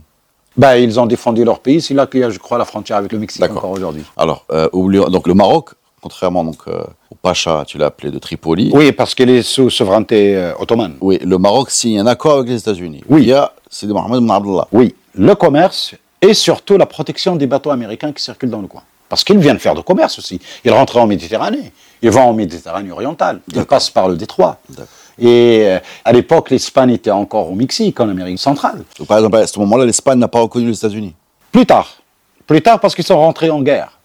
Bah, 0.58 0.78
ils 0.78 1.00
ont 1.00 1.06
défendu 1.06 1.44
leur 1.44 1.60
pays. 1.60 1.82
C'est 1.82 1.94
là 1.94 2.08
qu'il 2.08 2.22
y 2.22 2.24
a, 2.24 2.30
je 2.30 2.40
crois, 2.40 2.58
la 2.58 2.66
frontière 2.66 2.98
avec 2.98 3.12
le 3.12 3.20
Mexique 3.20 3.44
encore 3.44 3.72
aujourd'hui. 3.72 4.04
Alors, 4.18 4.46
euh, 4.52 4.68
oublions- 4.74 5.10
donc 5.10 5.28
le 5.28 5.34
Maroc, 5.36 5.70
contrairement 6.02 6.44
donc 6.44 6.58
euh, 6.68 6.82
au 7.12 7.16
Pacha, 7.16 7.64
tu 7.68 7.78
l'as 7.78 7.88
appelé 7.88 8.12
de 8.12 8.18
Tripoli. 8.20 8.72
Oui, 8.74 8.92
parce 8.92 9.14
qu'elle 9.14 9.30
est 9.30 9.44
sous 9.44 9.70
souveraineté 9.70 10.36
euh, 10.36 10.54
ottomane. 10.60 10.96
Oui, 11.02 11.20
le 11.24 11.38
Maroc 11.38 11.70
signe 11.70 12.00
un 12.00 12.08
accord 12.08 12.38
avec 12.40 12.50
les 12.50 12.58
États-Unis. 12.60 13.04
Oui. 13.10 13.22
Il 13.24 13.28
y 13.28 13.34
a 13.34 13.52
Sidi 13.70 13.94
Mohamed 13.94 14.22
Ben 14.26 14.32
Abdallah. 14.36 14.68
Oui, 14.72 14.96
le 15.14 15.36
commerce 15.36 15.94
et 16.22 16.34
surtout 16.34 16.78
la 16.78 16.88
protection 16.88 17.36
des 17.36 17.46
bateaux 17.46 17.70
américains 17.70 18.12
qui 18.12 18.24
circulent 18.24 18.50
dans 18.50 18.62
le 18.62 18.68
coin. 18.68 18.82
Parce 19.10 19.24
qu'ils 19.24 19.38
viennent 19.38 19.60
faire 19.60 19.76
du 19.76 19.84
commerce 19.84 20.18
aussi. 20.20 20.42
Ils 20.66 20.72
rentrent 20.72 20.98
en 20.98 21.08
Méditerranée. 21.08 21.72
Ils 22.02 22.10
vont 22.12 22.24
en 22.24 22.34
Méditerranée 22.34 22.92
orientale. 22.92 23.40
Ils 23.56 23.64
passent 23.64 23.90
par 23.90 24.10
le 24.10 24.16
détroit. 24.18 24.58
D'accord. 24.70 24.88
Et 25.20 25.64
euh, 25.66 25.80
à 26.06 26.12
l'époque, 26.12 26.50
l'Espagne 26.52 26.92
était 26.92 27.12
encore 27.12 27.52
au 27.52 27.56
Mexique, 27.56 28.00
en 28.00 28.10
Amérique 28.10 28.40
centrale. 28.40 28.84
Donc, 28.98 29.08
par 29.08 29.18
exemple, 29.18 29.38
à 29.38 29.48
ce 29.48 29.60
moment-là, 29.60 29.86
l'Espagne 29.86 30.20
n'a 30.20 30.28
pas 30.28 30.40
reconnu 30.40 30.68
les 30.68 30.78
États-Unis. 30.78 31.14
Plus 31.52 31.66
tard. 31.66 31.98
Plus 32.46 32.62
tard 32.62 32.80
parce 32.80 32.96
qu'ils 32.96 33.06
sont 33.06 33.18
rentrés 33.18 33.50
en 33.50 33.62
guerre. 33.62 33.98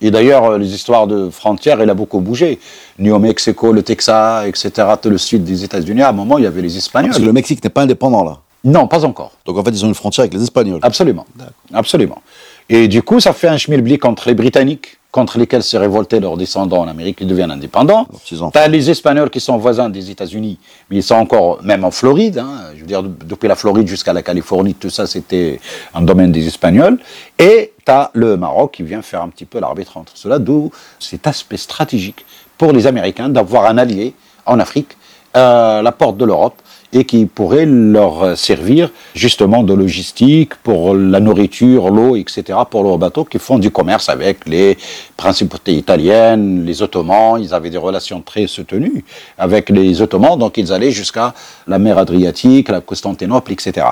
Et 0.00 0.10
d'ailleurs, 0.10 0.44
euh, 0.44 0.58
les 0.58 0.72
histoires 0.74 1.06
de 1.06 1.28
frontières, 1.30 1.82
il 1.82 1.90
a 1.90 1.94
beaucoup 1.94 2.20
bougé. 2.20 2.58
New 2.98 3.18
Mexico, 3.18 3.72
le 3.72 3.82
Texas, 3.82 4.46
etc., 4.46 4.88
tout 5.00 5.10
le 5.10 5.18
sud 5.18 5.44
des 5.44 5.64
États-Unis, 5.64 6.02
à 6.02 6.10
un 6.10 6.12
moment, 6.12 6.38
il 6.38 6.44
y 6.44 6.46
avait 6.46 6.62
les 6.62 6.76
Espagnols. 6.76 7.10
Parce 7.10 7.20
que 7.20 7.26
le 7.26 7.32
Mexique 7.32 7.62
n'est 7.62 7.70
pas 7.70 7.82
indépendant 7.82 8.24
là. 8.24 8.38
Non, 8.64 8.86
pas 8.86 9.04
encore. 9.04 9.32
Donc 9.44 9.56
en 9.56 9.64
fait, 9.64 9.70
ils 9.70 9.84
ont 9.84 9.88
une 9.88 9.94
frontière 9.94 10.24
avec 10.24 10.34
les 10.34 10.42
Espagnols. 10.42 10.80
Absolument. 10.82 11.26
Absolument. 11.72 12.20
Et 12.68 12.88
du 12.88 13.02
coup, 13.02 13.20
ça 13.20 13.32
fait 13.32 13.48
un 13.48 13.56
schmilblick 13.56 14.04
entre 14.04 14.28
les 14.28 14.34
Britanniques, 14.34 14.97
contre 15.10 15.38
lesquels 15.38 15.62
se 15.62 15.76
révoltaient 15.76 16.20
leurs 16.20 16.36
descendants 16.36 16.80
en 16.80 16.88
Amérique, 16.88 17.18
ils 17.22 17.26
deviennent 17.26 17.50
indépendants. 17.50 18.06
T'as 18.52 18.68
les 18.68 18.90
Espagnols 18.90 19.30
qui 19.30 19.40
sont 19.40 19.56
voisins 19.56 19.88
des 19.88 20.10
États-Unis, 20.10 20.58
mais 20.90 20.96
ils 20.96 21.02
sont 21.02 21.14
encore, 21.14 21.62
même 21.62 21.82
en 21.84 21.90
Floride, 21.90 22.38
hein, 22.38 22.70
je 22.74 22.80
veux 22.80 22.86
dire, 22.86 23.02
de- 23.02 23.08
depuis 23.24 23.48
la 23.48 23.54
Floride 23.56 23.88
jusqu'à 23.88 24.12
la 24.12 24.22
Californie, 24.22 24.74
tout 24.74 24.90
ça, 24.90 25.06
c'était 25.06 25.60
un 25.94 26.02
domaine 26.02 26.30
des 26.30 26.46
Espagnols. 26.46 26.98
Et 27.38 27.72
t'as 27.86 28.10
le 28.12 28.36
Maroc 28.36 28.74
qui 28.74 28.82
vient 28.82 29.00
faire 29.00 29.22
un 29.22 29.28
petit 29.30 29.46
peu 29.46 29.60
l'arbitre 29.60 29.96
entre 29.96 30.12
cela, 30.14 30.38
d'où 30.38 30.70
cet 30.98 31.26
aspect 31.26 31.56
stratégique 31.56 32.26
pour 32.58 32.72
les 32.72 32.86
Américains 32.86 33.30
d'avoir 33.30 33.64
un 33.64 33.78
allié 33.78 34.12
en 34.44 34.60
Afrique, 34.60 34.96
à 35.32 35.80
la 35.82 35.92
porte 35.92 36.16
de 36.18 36.24
l'Europe, 36.26 36.60
et 36.92 37.04
qui 37.04 37.26
pourrait 37.26 37.66
leur 37.66 38.36
servir 38.36 38.90
justement 39.14 39.62
de 39.62 39.74
logistique 39.74 40.54
pour 40.62 40.94
la 40.94 41.20
nourriture, 41.20 41.90
l'eau, 41.90 42.16
etc., 42.16 42.58
pour 42.70 42.82
leurs 42.82 42.98
bateaux 42.98 43.24
qui 43.24 43.38
font 43.38 43.58
du 43.58 43.70
commerce 43.70 44.08
avec 44.08 44.46
les 44.46 44.78
principautés 45.16 45.74
italiennes, 45.74 46.64
les 46.64 46.82
Ottomans. 46.82 47.38
Ils 47.40 47.52
avaient 47.52 47.70
des 47.70 47.78
relations 47.78 48.20
très 48.20 48.46
soutenues 48.46 49.04
avec 49.36 49.70
les 49.70 50.00
Ottomans, 50.00 50.38
donc 50.38 50.56
ils 50.56 50.72
allaient 50.72 50.92
jusqu'à 50.92 51.34
la 51.66 51.78
mer 51.78 51.98
Adriatique, 51.98 52.68
la 52.68 52.80
Constantinople, 52.80 53.52
etc. 53.52 53.86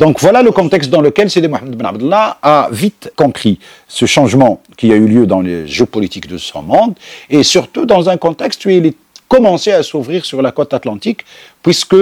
Donc 0.00 0.18
voilà 0.18 0.42
le 0.42 0.50
contexte 0.50 0.88
dans 0.88 1.02
lequel 1.02 1.30
Sidi 1.30 1.46
Mohamed 1.46 1.76
Ben 1.76 1.84
Abdallah 1.84 2.38
a 2.40 2.70
vite 2.72 3.12
compris 3.16 3.58
ce 3.86 4.06
changement 4.06 4.62
qui 4.78 4.90
a 4.92 4.96
eu 4.96 5.06
lieu 5.06 5.26
dans 5.26 5.42
les 5.42 5.66
géopolitiques 5.66 6.26
de 6.26 6.38
son 6.38 6.62
monde 6.62 6.94
et 7.28 7.42
surtout 7.42 7.84
dans 7.84 8.08
un 8.08 8.16
contexte 8.16 8.64
où 8.64 8.70
il 8.70 8.86
est 8.86 8.96
commencé 9.28 9.72
à 9.72 9.82
s'ouvrir 9.82 10.24
sur 10.24 10.40
la 10.40 10.52
côte 10.52 10.72
atlantique 10.72 11.26
puisque 11.62 11.96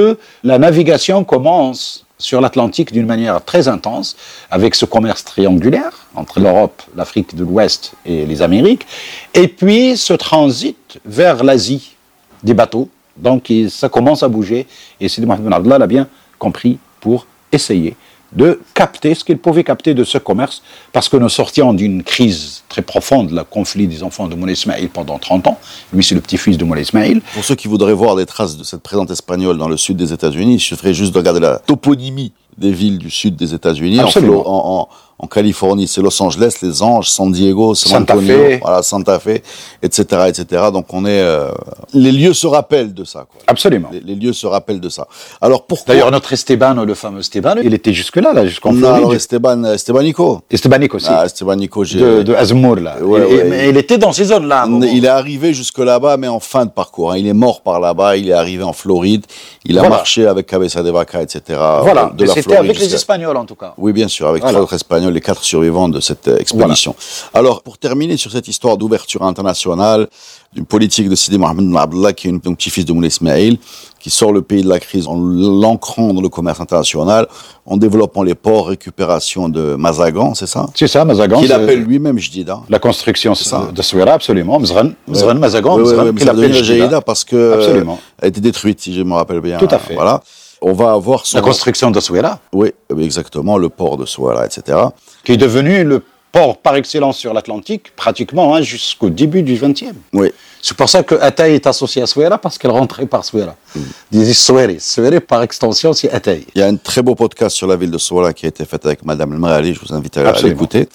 la 0.45 0.59
navigation 0.59 1.25
commence 1.25 2.07
sur 2.19 2.41
l'Atlantique 2.41 2.93
d'une 2.93 3.07
manière 3.07 3.45
très 3.45 3.67
intense 3.67 4.17
avec 4.49 4.77
ce 4.77 4.85
commerce 4.85 5.25
triangulaire 5.25 6.07
entre 6.15 6.39
l'Europe, 6.39 6.81
l'Afrique 6.95 7.35
de 7.35 7.43
l'Ouest 7.43 7.95
et 8.07 8.27
les 8.27 8.43
Amériques 8.43 8.87
et 9.35 9.49
puis 9.49 9.97
ce 9.97 10.13
transit 10.13 11.01
vers 11.05 11.43
l'Asie 11.43 11.97
des 12.45 12.55
bateaux. 12.55 12.91
Donc 13.17 13.53
ça 13.69 13.89
commence 13.89 14.23
à 14.23 14.29
bouger 14.29 14.69
et 15.01 15.09
Sidi 15.09 15.27
Mohamed 15.27 15.47
Ben 15.47 15.53
Abdallah 15.55 15.79
l'a 15.79 15.89
bien 15.89 16.07
compris 16.39 16.79
pour 17.01 17.27
essayer 17.53 17.97
de 18.33 18.61
capter 18.75 19.15
ce 19.15 19.25
qu'il 19.25 19.39
pouvait 19.39 19.65
capter 19.65 19.95
de 19.95 20.05
ce 20.05 20.19
commerce, 20.19 20.63
parce 20.93 21.09
que 21.09 21.17
nous 21.17 21.29
sortions 21.29 21.73
d'une 21.73 22.03
crise 22.03 22.63
très 22.69 22.83
profonde, 22.83 23.31
le 23.31 23.43
conflit 23.45 23.87
des 23.87 24.03
enfants 24.03 24.29
de 24.29 24.35
Moulay 24.35 24.53
Ismail 24.53 24.89
pendant 24.89 25.19
30 25.19 25.47
ans. 25.47 25.59
Lui, 25.93 26.05
c'est 26.05 26.15
le 26.15 26.21
petit-fils 26.21 26.59
de 26.59 26.65
Moulay 26.65 26.83
Ismail. 26.83 27.23
Pour 27.33 27.45
ceux 27.45 27.55
qui 27.55 27.69
voudraient 27.69 27.95
voir 27.95 28.17
des 28.17 28.27
traces 28.27 28.57
de 28.57 28.65
cette 28.65 28.83
présence 28.83 29.11
espagnole 29.11 29.57
dans 29.57 29.69
le 29.69 29.79
sud 29.79 29.97
des 29.97 30.13
États-Unis, 30.13 30.55
il 30.55 30.61
suffirait 30.61 30.95
juste 30.95 31.13
de 31.13 31.19
regarder 31.19 31.41
la 31.41 31.59
toponymie 31.59 32.33
des 32.59 32.73
villes 32.73 32.99
du 32.99 33.11
sud 33.11 33.37
des 33.37 33.55
États-Unis. 33.55 34.01
En, 34.01 34.09
en, 34.45 34.89
en- 35.19 35.27
Californie, 35.27 35.87
c'est 35.89 36.01
Los 36.01 36.21
Angeles, 36.23 36.57
Les 36.63 36.83
Anges, 36.83 37.09
San 37.09 37.31
Diego, 37.31 37.75
San 37.75 37.93
Santa 37.93 38.15
Antonio, 38.15 38.35
Fe. 38.37 38.59
voilà, 38.63 38.83
Santa 38.83 39.19
Fe, 39.19 39.41
etc., 39.83 40.03
etc. 40.29 40.63
Donc 40.73 40.87
on 40.93 41.05
est, 41.07 41.21
euh, 41.21 41.51
les 41.95 42.13
lieux 42.13 42.33
se 42.35 42.47
rappellent 42.47 42.93
de 42.95 43.05
ça. 43.05 43.21
Quoi. 43.31 43.41
Absolument. 43.47 43.89
Les, 43.93 44.01
les 44.01 44.15
lieux 44.15 44.33
se 44.33 44.47
rappellent 44.47 44.81
de 44.81 44.89
ça. 44.89 45.07
Alors 45.41 45.65
pourquoi? 45.67 45.95
D'ailleurs, 45.95 46.11
notre 46.11 46.33
Esteban, 46.33 46.75
le 46.85 46.95
fameux 46.95 47.21
Esteban, 47.21 47.55
il 47.63 47.75
était 47.75 47.93
jusque-là, 47.93 48.33
là, 48.33 48.47
jusqu'en 48.47 48.73
Non, 48.73 48.87
alors 48.89 48.99
Floride. 48.99 49.17
Esteban, 49.17 49.65
Estebanico. 49.65 50.41
Estebanic 50.51 50.95
aussi, 50.95 51.07
Ah, 51.11 51.25
Estebanico, 51.27 51.85
j'ai- 51.85 52.01
de, 52.01 52.23
de 52.23 52.35
Azmour, 52.35 52.77
là. 52.77 52.97
Ouais, 53.01 53.21
ouais. 53.25 53.69
il 53.71 53.77
était 53.77 53.99
dans 53.99 54.13
ces 54.13 54.25
zones-là. 54.25 54.61
à 54.61 54.65
un 54.65 54.67
moment. 54.67 54.87
Il 54.93 55.05
est 55.05 55.09
arrivé 55.09 55.53
jusque 55.55 55.79
là-bas, 55.79 56.17
mais 56.17 56.29
en 56.29 56.41
fin 56.41 56.65
de 56.65 56.71
parcours. 56.71 57.13
hein. 57.13 57.19
Il 57.19 57.27
est 57.27 57.33
mort 57.33 57.61
par 57.63 57.81
là-bas. 57.81 58.17
Il 58.17 58.29
est 58.29 58.33
arrivé 58.33 58.63
en 58.65 58.73
Floride. 58.73 59.25
Il 59.65 59.77
a 59.79 59.83
Voilà. 59.83 59.97
marché 59.97 60.27
avec 60.27 60.47
Cabeza 60.47 60.83
de 60.83 60.91
Vaca, 60.91 61.23
etc. 61.23 61.43
Voilà, 61.83 62.11
De 62.17 62.27
c'était 62.27 62.43
Floride 62.43 62.61
avec 62.65 62.79
les 62.79 62.95
Espagnols, 62.95 63.37
en 63.37 63.45
tout 63.45 63.55
cas. 63.55 63.75
Oui, 63.79 63.93
bien 63.93 64.09
sûr, 64.09 64.27
avec 64.29 64.43
Voilà. 64.43 64.55
trois 64.55 64.65
autres 64.65 64.75
Espagnols. 64.75 65.08
Les 65.11 65.21
quatre 65.21 65.43
survivants 65.43 65.89
de 65.89 66.01
cette 66.01 66.29
euh, 66.29 66.39
expédition. 66.39 66.95
Alors, 67.35 67.63
pour 67.63 67.79
terminer 67.79 68.17
sur 68.17 68.31
cette 68.31 68.49
histoire 68.49 68.77
d'ouverture 68.77 69.23
internationale, 69.23 70.09
d'une 70.53 70.65
politique 70.65 71.09
de 71.09 71.15
Sidi 71.15 71.39
Mohamed 71.39 71.71
Ben 71.71 71.77
Abdallah, 71.77 72.13
qui 72.13 72.29
est 72.29 72.31
un 72.31 72.39
petit-fils 72.39 72.85
de 72.85 72.93
Moulay 72.93 73.09
Ismail, 73.09 73.59
qui 74.01 74.11
sort 74.11 74.33
le 74.33 74.43
pays 74.43 74.63
de 74.63 74.69
la 74.69 74.79
crise 74.81 75.07
en 75.07 75.17
l'ancrant 75.17 76.15
dans 76.15 76.21
le 76.23 76.29
commerce 76.29 76.61
international, 76.61 77.27
en 77.67 77.77
développant 77.77 78.23
les 78.23 78.35
ports, 78.35 78.69
récupération 78.69 79.49
de 79.49 79.75
Mazagan, 79.75 80.35
c'est 80.35 80.47
ça? 80.47 80.67
C'est 80.75 80.87
ça, 80.87 81.05
Mazagan. 81.05 81.41
Qu'il 81.41 81.53
appelle 81.53 81.83
lui-même 81.83 82.19
Jdida. 82.19 82.61
La 82.69 82.79
construction 82.79 83.35
ça. 83.35 83.69
de 83.73 83.83
Souera, 83.83 84.13
absolument. 84.13 84.59
Mzran, 84.61 84.91
Mzran 85.07 85.35
Mazagan, 85.35 85.77
oui, 85.77 85.83
Mzran, 85.83 86.07
oui, 86.07 86.15
qu'il 86.15 86.29
appelle 86.29 86.55
Jdida 86.55 87.01
parce 87.01 87.25
que 87.25 87.55
absolument. 87.55 87.99
elle 88.19 88.27
a 88.27 88.29
été 88.29 88.41
détruite, 88.41 88.81
si 88.81 88.95
je 88.95 89.03
me 89.03 89.15
rappelle 89.15 89.41
bien. 89.41 89.59
Tout 89.59 89.69
à 89.71 89.79
fait. 89.79 89.95
Voilà. 89.95 90.23
On 90.61 90.73
va 90.73 90.93
avoir 90.93 91.25
son... 91.25 91.39
La 91.39 91.43
construction 91.43 91.91
de 91.91 92.01
Souera. 92.01 92.41
Oui, 92.53 92.73
exactement, 92.99 93.59
le 93.59 93.69
port 93.69 93.97
de 93.97 94.07
Souera, 94.07 94.45
etc. 94.45 94.79
Qui 95.25 95.33
est 95.33 95.37
devenu 95.37 95.85
le 95.85 96.03
port 96.33 96.59
par 96.59 96.77
excellence 96.77 97.17
sur 97.17 97.33
l'Atlantique, 97.33 97.95
pratiquement 97.97 98.55
hein, 98.55 98.63
jusqu'au 98.63 99.11
début 99.11 99.43
du 99.43 99.55
XXe. 99.55 99.95
Oui. 100.13 100.31
C'est 100.61 100.77
pour 100.77 100.89
ça 100.89 101.03
que 101.03 101.15
Ataï 101.15 101.55
est 101.55 101.67
associé 101.67 102.03
à 102.03 102.07
Souera, 102.07 102.39
parce 102.39 102.59
qu'elle 102.59 102.71
rentrait 102.71 103.07
par 103.07 103.25
Souera. 103.25 103.55
Mm. 103.75 103.81
Disait. 104.11 104.79
Soueri, 104.79 105.21
par 105.21 105.43
extension, 105.43 105.93
c'est 105.93 106.11
Ataï. 106.11 106.45
Il 106.55 106.61
y 106.61 106.63
a 106.63 106.67
un 106.67 106.77
très 106.77 107.03
beau 107.03 107.15
podcast 107.15 107.57
sur 107.57 107.67
la 107.67 107.77
ville 107.77 107.91
de 107.91 107.99
Souera 107.99 108.33
qui 108.33 108.47
a 108.47 108.49
été 108.49 108.65
fait 108.65 108.85
avec 108.85 109.05
Madame 109.05 109.33
El 109.33 109.39
Marali, 109.39 109.75
je 109.75 109.81
vous 109.81 109.95
invite 109.95 110.17
à, 110.19 110.33
l'écouter. 110.43 110.89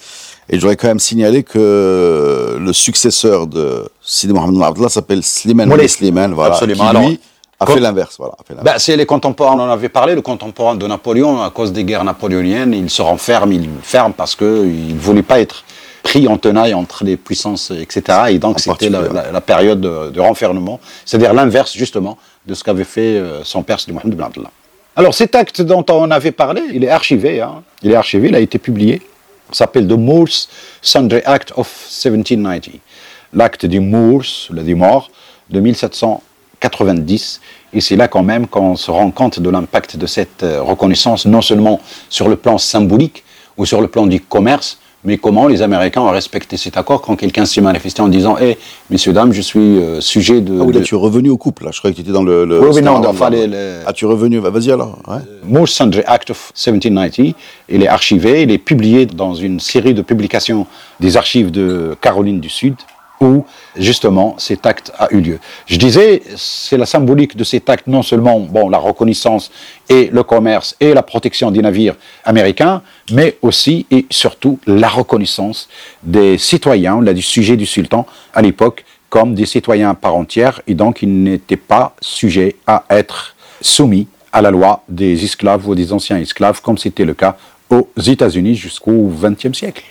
Et 0.48 0.60
j'aurais 0.60 0.76
quand 0.76 0.88
même 0.88 0.98
signalé 0.98 1.42
que 1.42 2.58
le 2.60 2.72
successeur 2.74 3.46
de 3.46 3.88
Sidi 4.02 4.34
Mohamed 4.34 4.62
Abdallah 4.62 4.90
s'appelle 4.90 5.22
Slimane 5.22 5.70
Moulay 5.70 5.88
Slimane, 5.88 6.34
voilà, 6.34 6.54
Absolument. 6.54 6.90
qui 6.90 6.96
lui 6.98 7.20
a 7.60 7.66
fait 7.66 7.80
l'inverse. 7.80 8.16
Voilà, 8.18 8.34
bah, 8.62 8.78
c'est 8.78 8.96
les 8.96 9.06
contemporains, 9.06 9.54
on 9.56 9.60
en 9.60 9.70
avait 9.70 9.88
parlé, 9.88 10.14
le 10.14 10.22
contemporain 10.22 10.74
de 10.74 10.86
Napoléon, 10.86 11.42
à 11.42 11.50
cause 11.50 11.72
des 11.72 11.84
guerres 11.84 12.04
napoléoniennes, 12.04 12.74
il 12.74 12.90
se 12.90 13.02
renferme, 13.02 13.52
il 13.52 13.68
ferme 13.82 14.12
parce 14.12 14.34
qu'il 14.34 14.94
ne 14.94 15.00
voulait 15.00 15.22
pas 15.22 15.40
être 15.40 15.64
pris 16.02 16.28
en 16.28 16.36
tenaille 16.36 16.74
entre 16.74 17.02
les 17.04 17.16
puissances, 17.16 17.70
etc. 17.70 18.18
Et 18.30 18.38
donc 18.38 18.60
c'était 18.60 18.90
la, 18.90 19.40
période 19.40 19.80
de, 19.80 20.20
renfermement, 20.20 20.78
c'est-à-dire 21.04 21.32
l'inverse 21.32 21.72
justement 21.74 22.18
de 22.46 22.54
ce 22.54 22.62
qu'avait 22.62 22.84
fait 22.84 23.16
euh, 23.16 23.42
son 23.42 23.62
père, 23.62 23.80
Sidi 23.80 23.92
Mohamed 23.92 24.14
Ben. 24.14 24.28
Alors 24.96 25.14
cet 25.14 25.34
acte 25.34 25.62
dont 25.62 25.84
on 25.88 26.10
avait 26.10 26.30
parlé, 26.30 26.62
il 26.72 26.84
est 26.84 26.90
archivé, 26.90 27.40
hein. 27.40 27.62
il 27.82 27.90
est 27.90 27.96
archivé, 27.96 28.28
il 28.28 28.34
a 28.34 28.40
été 28.40 28.58
publié, 28.58 29.00
il 29.50 29.54
s'appelle 29.54 29.88
The 29.88 29.92
Moors 29.92 30.48
Sundry 30.82 31.22
Act 31.24 31.52
of 31.56 31.68
1790, 32.04 32.80
l'acte 33.32 33.64
des 33.64 33.80
Moors, 33.80 34.24
le 34.50 34.74
morts, 34.74 35.10
de 35.48 35.60
1790. 35.60 36.33
Et 37.72 37.80
c'est 37.80 37.96
là 37.96 38.08
quand 38.08 38.22
même 38.22 38.46
qu'on 38.46 38.76
se 38.76 38.90
rend 38.90 39.10
compte 39.10 39.40
de 39.40 39.50
l'impact 39.50 39.96
de 39.96 40.06
cette 40.06 40.42
euh, 40.42 40.62
reconnaissance, 40.62 41.26
non 41.26 41.42
seulement 41.42 41.80
sur 42.08 42.28
le 42.28 42.36
plan 42.36 42.56
symbolique 42.58 43.24
ou 43.56 43.66
sur 43.66 43.80
le 43.80 43.88
plan 43.88 44.06
du 44.06 44.20
commerce, 44.20 44.78
mais 45.04 45.18
comment 45.18 45.46
les 45.48 45.60
Américains 45.60 46.00
ont 46.00 46.10
respecté 46.10 46.56
cet 46.56 46.76
accord 46.78 47.02
quand 47.02 47.14
quelqu'un 47.16 47.44
s'est 47.44 47.60
manifesté 47.60 48.00
en 48.00 48.08
disant 48.08 48.38
Hé, 48.38 48.56
messieurs, 48.90 49.12
dames, 49.12 49.32
je 49.32 49.42
suis 49.42 49.60
euh, 49.60 50.00
sujet 50.00 50.40
de. 50.40 50.58
Ah 50.58 50.64
oui, 50.64 50.72
là, 50.72 50.80
tu 50.80 50.94
es 50.94 50.98
revenu 50.98 51.28
au 51.28 51.36
couple, 51.36 51.64
là. 51.64 51.70
Je 51.72 51.78
croyais 51.78 51.92
que 51.92 52.00
tu 52.00 52.02
étais 52.02 52.12
dans 52.12 52.22
le. 52.22 52.60
oui, 52.60 52.68
oui, 52.74 52.82
non, 52.82 53.04
enfin. 53.06 53.28
Les, 53.28 53.48
Ah, 53.86 53.92
tu 53.92 54.06
es 54.06 54.08
revenu, 54.08 54.38
vas-y 54.38 54.70
alors. 54.70 54.98
Ouais. 55.06 55.18
Moore 55.44 55.68
Sundry 55.68 56.02
Act 56.06 56.30
of 56.30 56.52
1790, 56.54 57.34
il 57.68 57.82
est 57.82 57.88
archivé, 57.88 58.42
il 58.42 58.50
est 58.50 58.58
publié 58.58 59.04
dans 59.04 59.34
une 59.34 59.60
série 59.60 59.92
de 59.92 60.02
publications 60.02 60.66
des 61.00 61.16
archives 61.16 61.50
de 61.50 61.96
Caroline 62.00 62.40
du 62.40 62.48
Sud, 62.48 62.76
justement 63.76 64.34
cet 64.38 64.66
acte 64.66 64.92
a 64.98 65.08
eu 65.10 65.20
lieu. 65.20 65.38
Je 65.66 65.76
disais, 65.76 66.22
c'est 66.36 66.76
la 66.76 66.86
symbolique 66.86 67.36
de 67.36 67.44
cet 67.44 67.68
acte, 67.68 67.86
non 67.86 68.02
seulement 68.02 68.40
bon, 68.40 68.68
la 68.68 68.78
reconnaissance 68.78 69.50
et 69.88 70.08
le 70.12 70.22
commerce 70.22 70.76
et 70.80 70.94
la 70.94 71.02
protection 71.02 71.50
des 71.50 71.62
navires 71.62 71.96
américains, 72.24 72.82
mais 73.10 73.36
aussi 73.42 73.86
et 73.90 74.06
surtout 74.10 74.58
la 74.66 74.88
reconnaissance 74.88 75.68
des 76.02 76.38
citoyens, 76.38 77.02
du 77.02 77.22
sujet 77.22 77.56
du 77.56 77.66
sultan 77.66 78.06
à 78.34 78.42
l'époque, 78.42 78.84
comme 79.08 79.34
des 79.34 79.46
citoyens 79.46 79.90
à 79.90 79.94
part 79.94 80.16
entière, 80.16 80.60
et 80.66 80.74
donc 80.74 81.02
ils 81.02 81.22
n'étaient 81.22 81.56
pas 81.56 81.94
sujets 82.00 82.56
à 82.66 82.84
être 82.90 83.36
soumis 83.60 84.08
à 84.32 84.42
la 84.42 84.50
loi 84.50 84.82
des 84.88 85.22
esclaves 85.22 85.68
ou 85.68 85.74
des 85.74 85.92
anciens 85.92 86.18
esclaves, 86.18 86.60
comme 86.60 86.78
c'était 86.78 87.04
le 87.04 87.14
cas 87.14 87.36
aux 87.70 87.88
États-Unis 87.96 88.56
jusqu'au 88.56 89.12
XXe 89.22 89.56
siècle. 89.56 89.84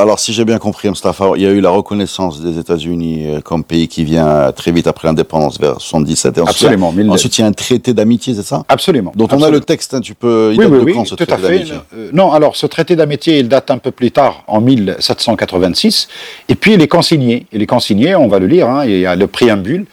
Alors, 0.00 0.18
si 0.18 0.32
j'ai 0.32 0.46
bien 0.46 0.56
compris, 0.56 0.88
Mustafa, 0.88 1.32
il 1.36 1.42
y 1.42 1.46
a 1.46 1.50
eu 1.50 1.60
la 1.60 1.68
reconnaissance 1.68 2.40
des 2.40 2.58
États-Unis 2.58 3.26
euh, 3.26 3.40
comme 3.42 3.62
pays 3.62 3.86
qui 3.86 4.02
vient 4.02 4.50
très 4.50 4.72
vite 4.72 4.86
après 4.86 5.08
l'indépendance, 5.08 5.60
vers 5.60 5.78
77. 5.78 6.38
Et 6.38 6.40
Absolument. 6.40 6.94
Ensuite, 7.10 7.36
il 7.36 7.42
y 7.42 7.44
a 7.44 7.46
un 7.46 7.52
traité 7.52 7.92
d'amitié, 7.92 8.32
c'est 8.32 8.42
ça? 8.42 8.64
Absolument. 8.68 9.12
Dont 9.14 9.28
on 9.30 9.42
a 9.42 9.50
le 9.50 9.60
texte, 9.60 9.92
hein, 9.92 10.00
tu 10.00 10.14
peux... 10.14 10.52
Il 10.54 10.58
oui, 10.58 10.70
date 10.70 10.84
oui, 10.84 10.94
oui, 10.96 11.06
ce 11.06 11.14
tout 11.16 11.26
traité 11.26 11.44
à 11.44 11.48
fait. 11.48 11.64
Euh, 11.94 12.08
non, 12.14 12.32
alors, 12.32 12.56
ce 12.56 12.64
traité 12.64 12.96
d'amitié, 12.96 13.40
il 13.40 13.48
date 13.48 13.70
un 13.70 13.76
peu 13.76 13.90
plus 13.90 14.10
tard, 14.10 14.42
en 14.46 14.62
1786. 14.62 16.08
Et 16.48 16.54
puis, 16.54 16.72
il 16.72 16.80
est 16.80 16.88
consigné. 16.88 17.46
Il 17.52 17.60
est 17.60 17.66
consigné, 17.66 18.14
on 18.14 18.28
va 18.28 18.38
le 18.38 18.46
lire, 18.46 18.70
hein, 18.70 18.86
il 18.86 19.00
y 19.00 19.06
a 19.06 19.14
le 19.14 19.26
préambule 19.26 19.84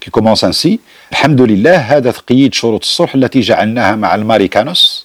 qui 0.00 0.10
commence 0.10 0.44
ainsi. 0.44 0.78
«Alhamdulillah, 1.10 1.84
hada 1.90 2.12
tqiyid 2.12 2.54
shurut 2.54 2.84
suh 2.84 3.14
lati 3.14 3.44
ma'al 3.50 4.22
marikanos» 4.22 5.02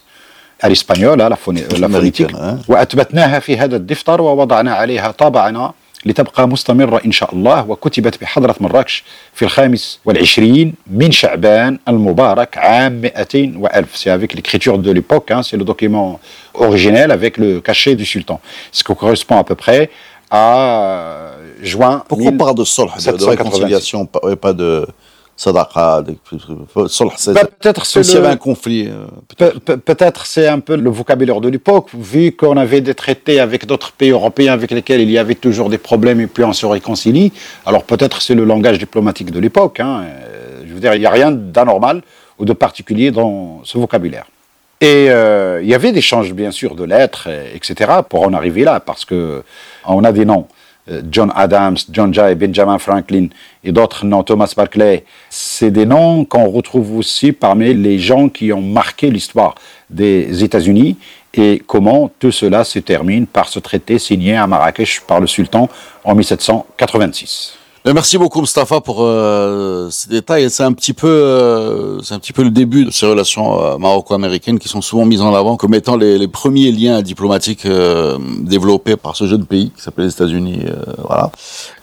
الاسبانيول 0.65 1.19
لا 1.19 1.35
فونيتيك 1.35 2.31
واثبتناها 2.67 3.39
في 3.39 3.57
هذا 3.57 3.75
الدفتر 3.75 4.21
ووضعنا 4.21 4.73
عليها 4.73 5.11
طابعنا 5.11 5.73
لتبقى 6.05 6.47
مستمرة 6.47 7.01
إن 7.05 7.11
شاء 7.11 7.35
الله 7.35 7.69
وكتبت 7.69 8.21
بحضرة 8.21 8.55
مراكش 8.59 9.03
في 9.33 9.45
الخامس 9.45 9.99
والعشرين 10.05 10.73
من 10.87 11.11
شعبان 11.11 11.79
المبارك 11.87 12.57
عام 12.57 13.01
200 13.01 13.57
وألف 13.57 13.95
C'est 13.95 14.09
avec 14.09 14.33
l'écriture 14.33 14.77
de 14.77 14.91
l'époque, 14.91 15.31
hein, 15.31 15.41
c'est 15.43 15.57
le 15.57 15.63
document 15.63 16.19
originel 16.53 17.11
avec 17.11 17.37
le 17.37 17.59
cachet 17.59 17.95
du 17.95 18.05
sultan. 18.05 18.39
Ce 18.71 18.83
qui 18.83 18.93
correspond 18.95 19.37
à 19.37 19.43
peu 19.43 19.55
près 19.55 19.89
à 20.31 21.31
juin 21.61 22.03
Pourquoi 22.07 22.27
on 22.31 22.37
parle 22.37 22.55
de 22.55 22.63
solh, 22.63 22.89
de, 23.05 23.17
de 23.17 23.25
réconciliation, 23.25 24.05
pas 24.05 24.53
de 24.53 24.85
sadaqa, 24.85 25.00
peut-être 27.58 27.86
c'est 27.86 28.02
s'il 28.02 28.14
y 28.14 28.18
avait 28.18 28.28
un 28.28 28.36
conflit. 28.36 28.88
Peut-être 29.36 30.26
c'est 30.26 30.46
un 30.46 30.60
peu 30.60 30.76
le 30.76 30.90
vocabulaire 30.90 31.40
de 31.40 31.48
l'époque, 31.48 31.88
vu 31.94 32.32
qu'on 32.32 32.56
avait 32.56 32.80
des 32.80 32.94
traités 32.94 33.40
avec 33.40 33.66
d'autres 33.66 33.92
pays 33.92 34.10
européens 34.10 34.52
avec 34.52 34.70
lesquels 34.70 35.00
il 35.00 35.10
y 35.10 35.18
avait 35.18 35.34
toujours 35.34 35.68
des 35.68 35.78
problèmes 35.78 36.20
et 36.20 36.26
puis 36.26 36.44
on 36.44 36.52
se 36.52 36.66
réconcilie. 36.66 37.32
Alors 37.66 37.84
peut-être 37.84 38.22
c'est 38.22 38.34
le 38.34 38.44
langage 38.44 38.78
diplomatique 38.78 39.30
de 39.30 39.40
l'époque. 39.40 39.80
Hein. 39.80 40.04
Je 40.66 40.72
veux 40.72 40.80
dire, 40.80 40.94
il 40.94 41.00
n'y 41.00 41.06
a 41.06 41.10
rien 41.10 41.30
d'anormal 41.32 42.02
ou 42.38 42.44
de 42.44 42.52
particulier 42.52 43.10
dans 43.10 43.60
ce 43.64 43.78
vocabulaire. 43.78 44.26
Et 44.80 45.10
euh, 45.10 45.60
il 45.62 45.68
y 45.68 45.74
avait 45.74 45.92
des 45.92 45.98
échanges, 45.98 46.32
bien 46.32 46.50
sûr, 46.50 46.74
de 46.74 46.82
lettres, 46.82 47.28
etc., 47.54 47.88
pour 48.08 48.22
en 48.22 48.32
arriver 48.32 48.64
là, 48.64 48.80
parce 48.80 49.04
que 49.04 49.44
on 49.86 50.02
a 50.02 50.10
des 50.10 50.24
noms. 50.24 50.48
John 51.10 51.32
Adams, 51.34 51.76
John 51.90 52.12
Jay, 52.12 52.34
Benjamin 52.34 52.78
Franklin 52.78 53.28
et 53.62 53.70
d'autres 53.70 54.04
noms, 54.04 54.24
Thomas 54.24 54.52
Barclay, 54.56 55.04
c'est 55.30 55.70
des 55.70 55.86
noms 55.86 56.24
qu'on 56.24 56.48
retrouve 56.48 56.96
aussi 56.96 57.32
parmi 57.32 57.72
les 57.72 57.98
gens 57.98 58.28
qui 58.28 58.52
ont 58.52 58.62
marqué 58.62 59.10
l'histoire 59.10 59.54
des 59.88 60.42
États-Unis 60.42 60.96
et 61.34 61.62
comment 61.66 62.10
tout 62.18 62.32
cela 62.32 62.64
se 62.64 62.78
termine 62.78 63.26
par 63.26 63.48
ce 63.48 63.58
traité 63.58 63.98
signé 63.98 64.36
à 64.36 64.46
Marrakech 64.46 65.02
par 65.06 65.20
le 65.20 65.26
sultan 65.26 65.68
en 66.04 66.14
1786. 66.14 67.61
Merci 67.84 68.16
beaucoup 68.16 68.40
Mustafa 68.40 68.80
pour 68.80 68.98
euh, 69.00 69.90
ces 69.90 70.08
détails. 70.08 70.48
C'est 70.50 70.62
un 70.62 70.72
petit 70.72 70.92
peu, 70.92 71.08
euh, 71.08 72.00
c'est 72.02 72.14
un 72.14 72.20
petit 72.20 72.32
peu 72.32 72.44
le 72.44 72.50
début 72.50 72.84
de 72.84 72.92
ces 72.92 73.06
relations 73.06 73.60
euh, 73.60 73.76
maroco-américaines 73.76 74.60
qui 74.60 74.68
sont 74.68 74.80
souvent 74.80 75.04
mises 75.04 75.20
en 75.20 75.34
avant 75.34 75.56
comme 75.56 75.74
étant 75.74 75.96
les, 75.96 76.28
premiers 76.28 76.70
liens 76.70 77.02
diplomatiques 77.02 77.66
euh, 77.66 78.18
développés 78.38 78.94
par 78.96 79.16
ce 79.16 79.26
jeune 79.26 79.46
pays 79.46 79.72
qui 79.76 79.82
s'appelle 79.82 80.04
les 80.04 80.12
États-Unis. 80.12 80.60
Euh, 80.64 80.92
voilà. 81.08 81.32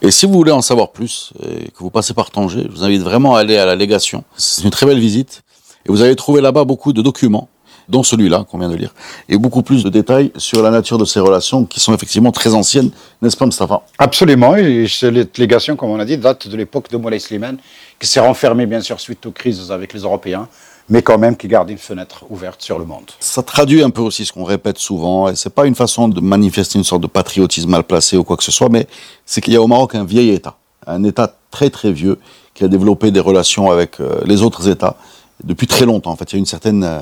Et 0.01 0.09
si 0.09 0.25
vous 0.25 0.31
voulez 0.31 0.53
en 0.53 0.61
savoir 0.61 0.91
plus 0.91 1.33
et 1.43 1.69
que 1.69 1.79
vous 1.79 1.89
passez 1.89 2.13
par 2.13 2.31
Tanger, 2.31 2.67
je 2.69 2.71
vous 2.71 2.85
invite 2.85 3.01
vraiment 3.01 3.35
à 3.35 3.41
aller 3.41 3.57
à 3.57 3.65
la 3.65 3.75
légation. 3.75 4.23
C'est 4.37 4.63
une 4.63 4.71
très 4.71 4.85
belle 4.85 4.99
visite 4.99 5.43
et 5.85 5.91
vous 5.91 6.01
allez 6.01 6.15
trouver 6.15 6.39
là-bas 6.39 6.63
beaucoup 6.63 6.93
de 6.93 7.01
documents 7.01 7.49
dont 7.89 8.03
celui-là 8.03 8.45
qu'on 8.49 8.59
vient 8.59 8.69
de 8.69 8.75
lire, 8.75 8.93
et 9.27 9.37
beaucoup 9.37 9.63
plus 9.63 9.83
de 9.83 9.89
détails 9.89 10.31
sur 10.37 10.61
la 10.61 10.69
nature 10.69 10.97
de 10.97 11.05
ces 11.05 11.19
relations 11.19 11.65
qui 11.65 11.79
sont 11.79 11.93
effectivement 11.93 12.31
très 12.31 12.53
anciennes, 12.53 12.91
n'est-ce 13.21 13.35
pas 13.35 13.45
Mustafa? 13.45 13.81
Absolument, 13.97 14.55
et 14.55 14.87
cette 14.87 15.37
légation, 15.37 15.75
comme 15.75 15.89
on 15.89 15.99
a 15.99 16.05
dit, 16.05 16.17
date 16.17 16.47
de 16.47 16.55
l'époque 16.55 16.89
de 16.89 16.97
Moulay 16.97 17.19
Slimane, 17.19 17.57
qui 17.99 18.07
s'est 18.07 18.19
renfermée 18.19 18.65
bien 18.67 18.81
sûr 18.81 18.99
suite 18.99 19.25
aux 19.25 19.31
crises 19.31 19.71
avec 19.71 19.93
les 19.93 20.01
Européens, 20.01 20.47
mais 20.87 21.01
quand 21.01 21.17
même 21.17 21.35
qui 21.35 21.47
garde 21.47 21.69
une 21.69 21.77
fenêtre 21.77 22.25
ouverte 22.29 22.61
sur 22.61 22.79
le 22.79 22.85
monde. 22.85 23.11
Ça 23.19 23.43
traduit 23.43 23.83
un 23.83 23.89
peu 23.89 24.01
aussi 24.01 24.25
ce 24.25 24.31
qu'on 24.31 24.43
répète 24.43 24.77
souvent, 24.77 25.27
et 25.27 25.35
c'est 25.35 25.53
pas 25.53 25.65
une 25.65 25.75
façon 25.75 26.07
de 26.07 26.21
manifester 26.21 26.77
une 26.77 26.83
sorte 26.83 27.01
de 27.01 27.07
patriotisme 27.07 27.69
mal 27.69 27.83
placé 27.83 28.17
ou 28.17 28.23
quoi 28.23 28.37
que 28.37 28.43
ce 28.43 28.51
soit, 28.51 28.69
mais 28.69 28.87
c'est 29.25 29.41
qu'il 29.41 29.53
y 29.53 29.57
a 29.57 29.61
au 29.61 29.67
Maroc 29.67 29.95
un 29.95 30.05
vieil 30.05 30.29
État, 30.29 30.55
un 30.87 31.03
État 31.03 31.35
très 31.51 31.69
très 31.69 31.91
vieux, 31.91 32.17
qui 32.53 32.63
a 32.63 32.67
développé 32.67 33.11
des 33.11 33.19
relations 33.19 33.71
avec 33.71 33.99
euh, 33.99 34.19
les 34.25 34.41
autres 34.41 34.67
États 34.67 34.95
depuis 35.43 35.67
très 35.67 35.85
longtemps. 35.85 36.11
En 36.11 36.15
fait, 36.15 36.31
il 36.31 36.35
y 36.35 36.35
a 36.35 36.39
une 36.39 36.45
certaine 36.45 36.83
euh, 36.83 36.99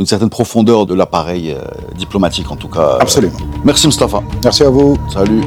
une 0.00 0.06
certaine 0.06 0.30
profondeur 0.30 0.86
de 0.86 0.94
l'appareil 0.94 1.52
euh, 1.52 1.62
diplomatique 1.94 2.50
en 2.50 2.56
tout 2.56 2.68
cas. 2.68 2.96
Absolument. 3.00 3.36
Merci 3.64 3.86
Mustafa. 3.86 4.22
Merci 4.42 4.62
à 4.64 4.70
vous. 4.70 4.96
Salut. 5.12 5.42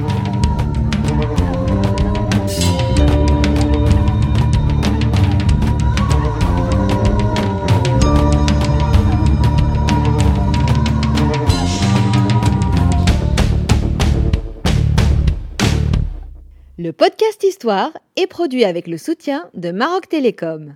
Le 16.77 16.91
podcast 16.91 17.43
Histoire 17.43 17.91
est 18.17 18.27
produit 18.27 18.65
avec 18.65 18.87
le 18.87 18.97
soutien 18.97 19.49
de 19.55 19.71
Maroc 19.71 20.09
Télécom. 20.09 20.75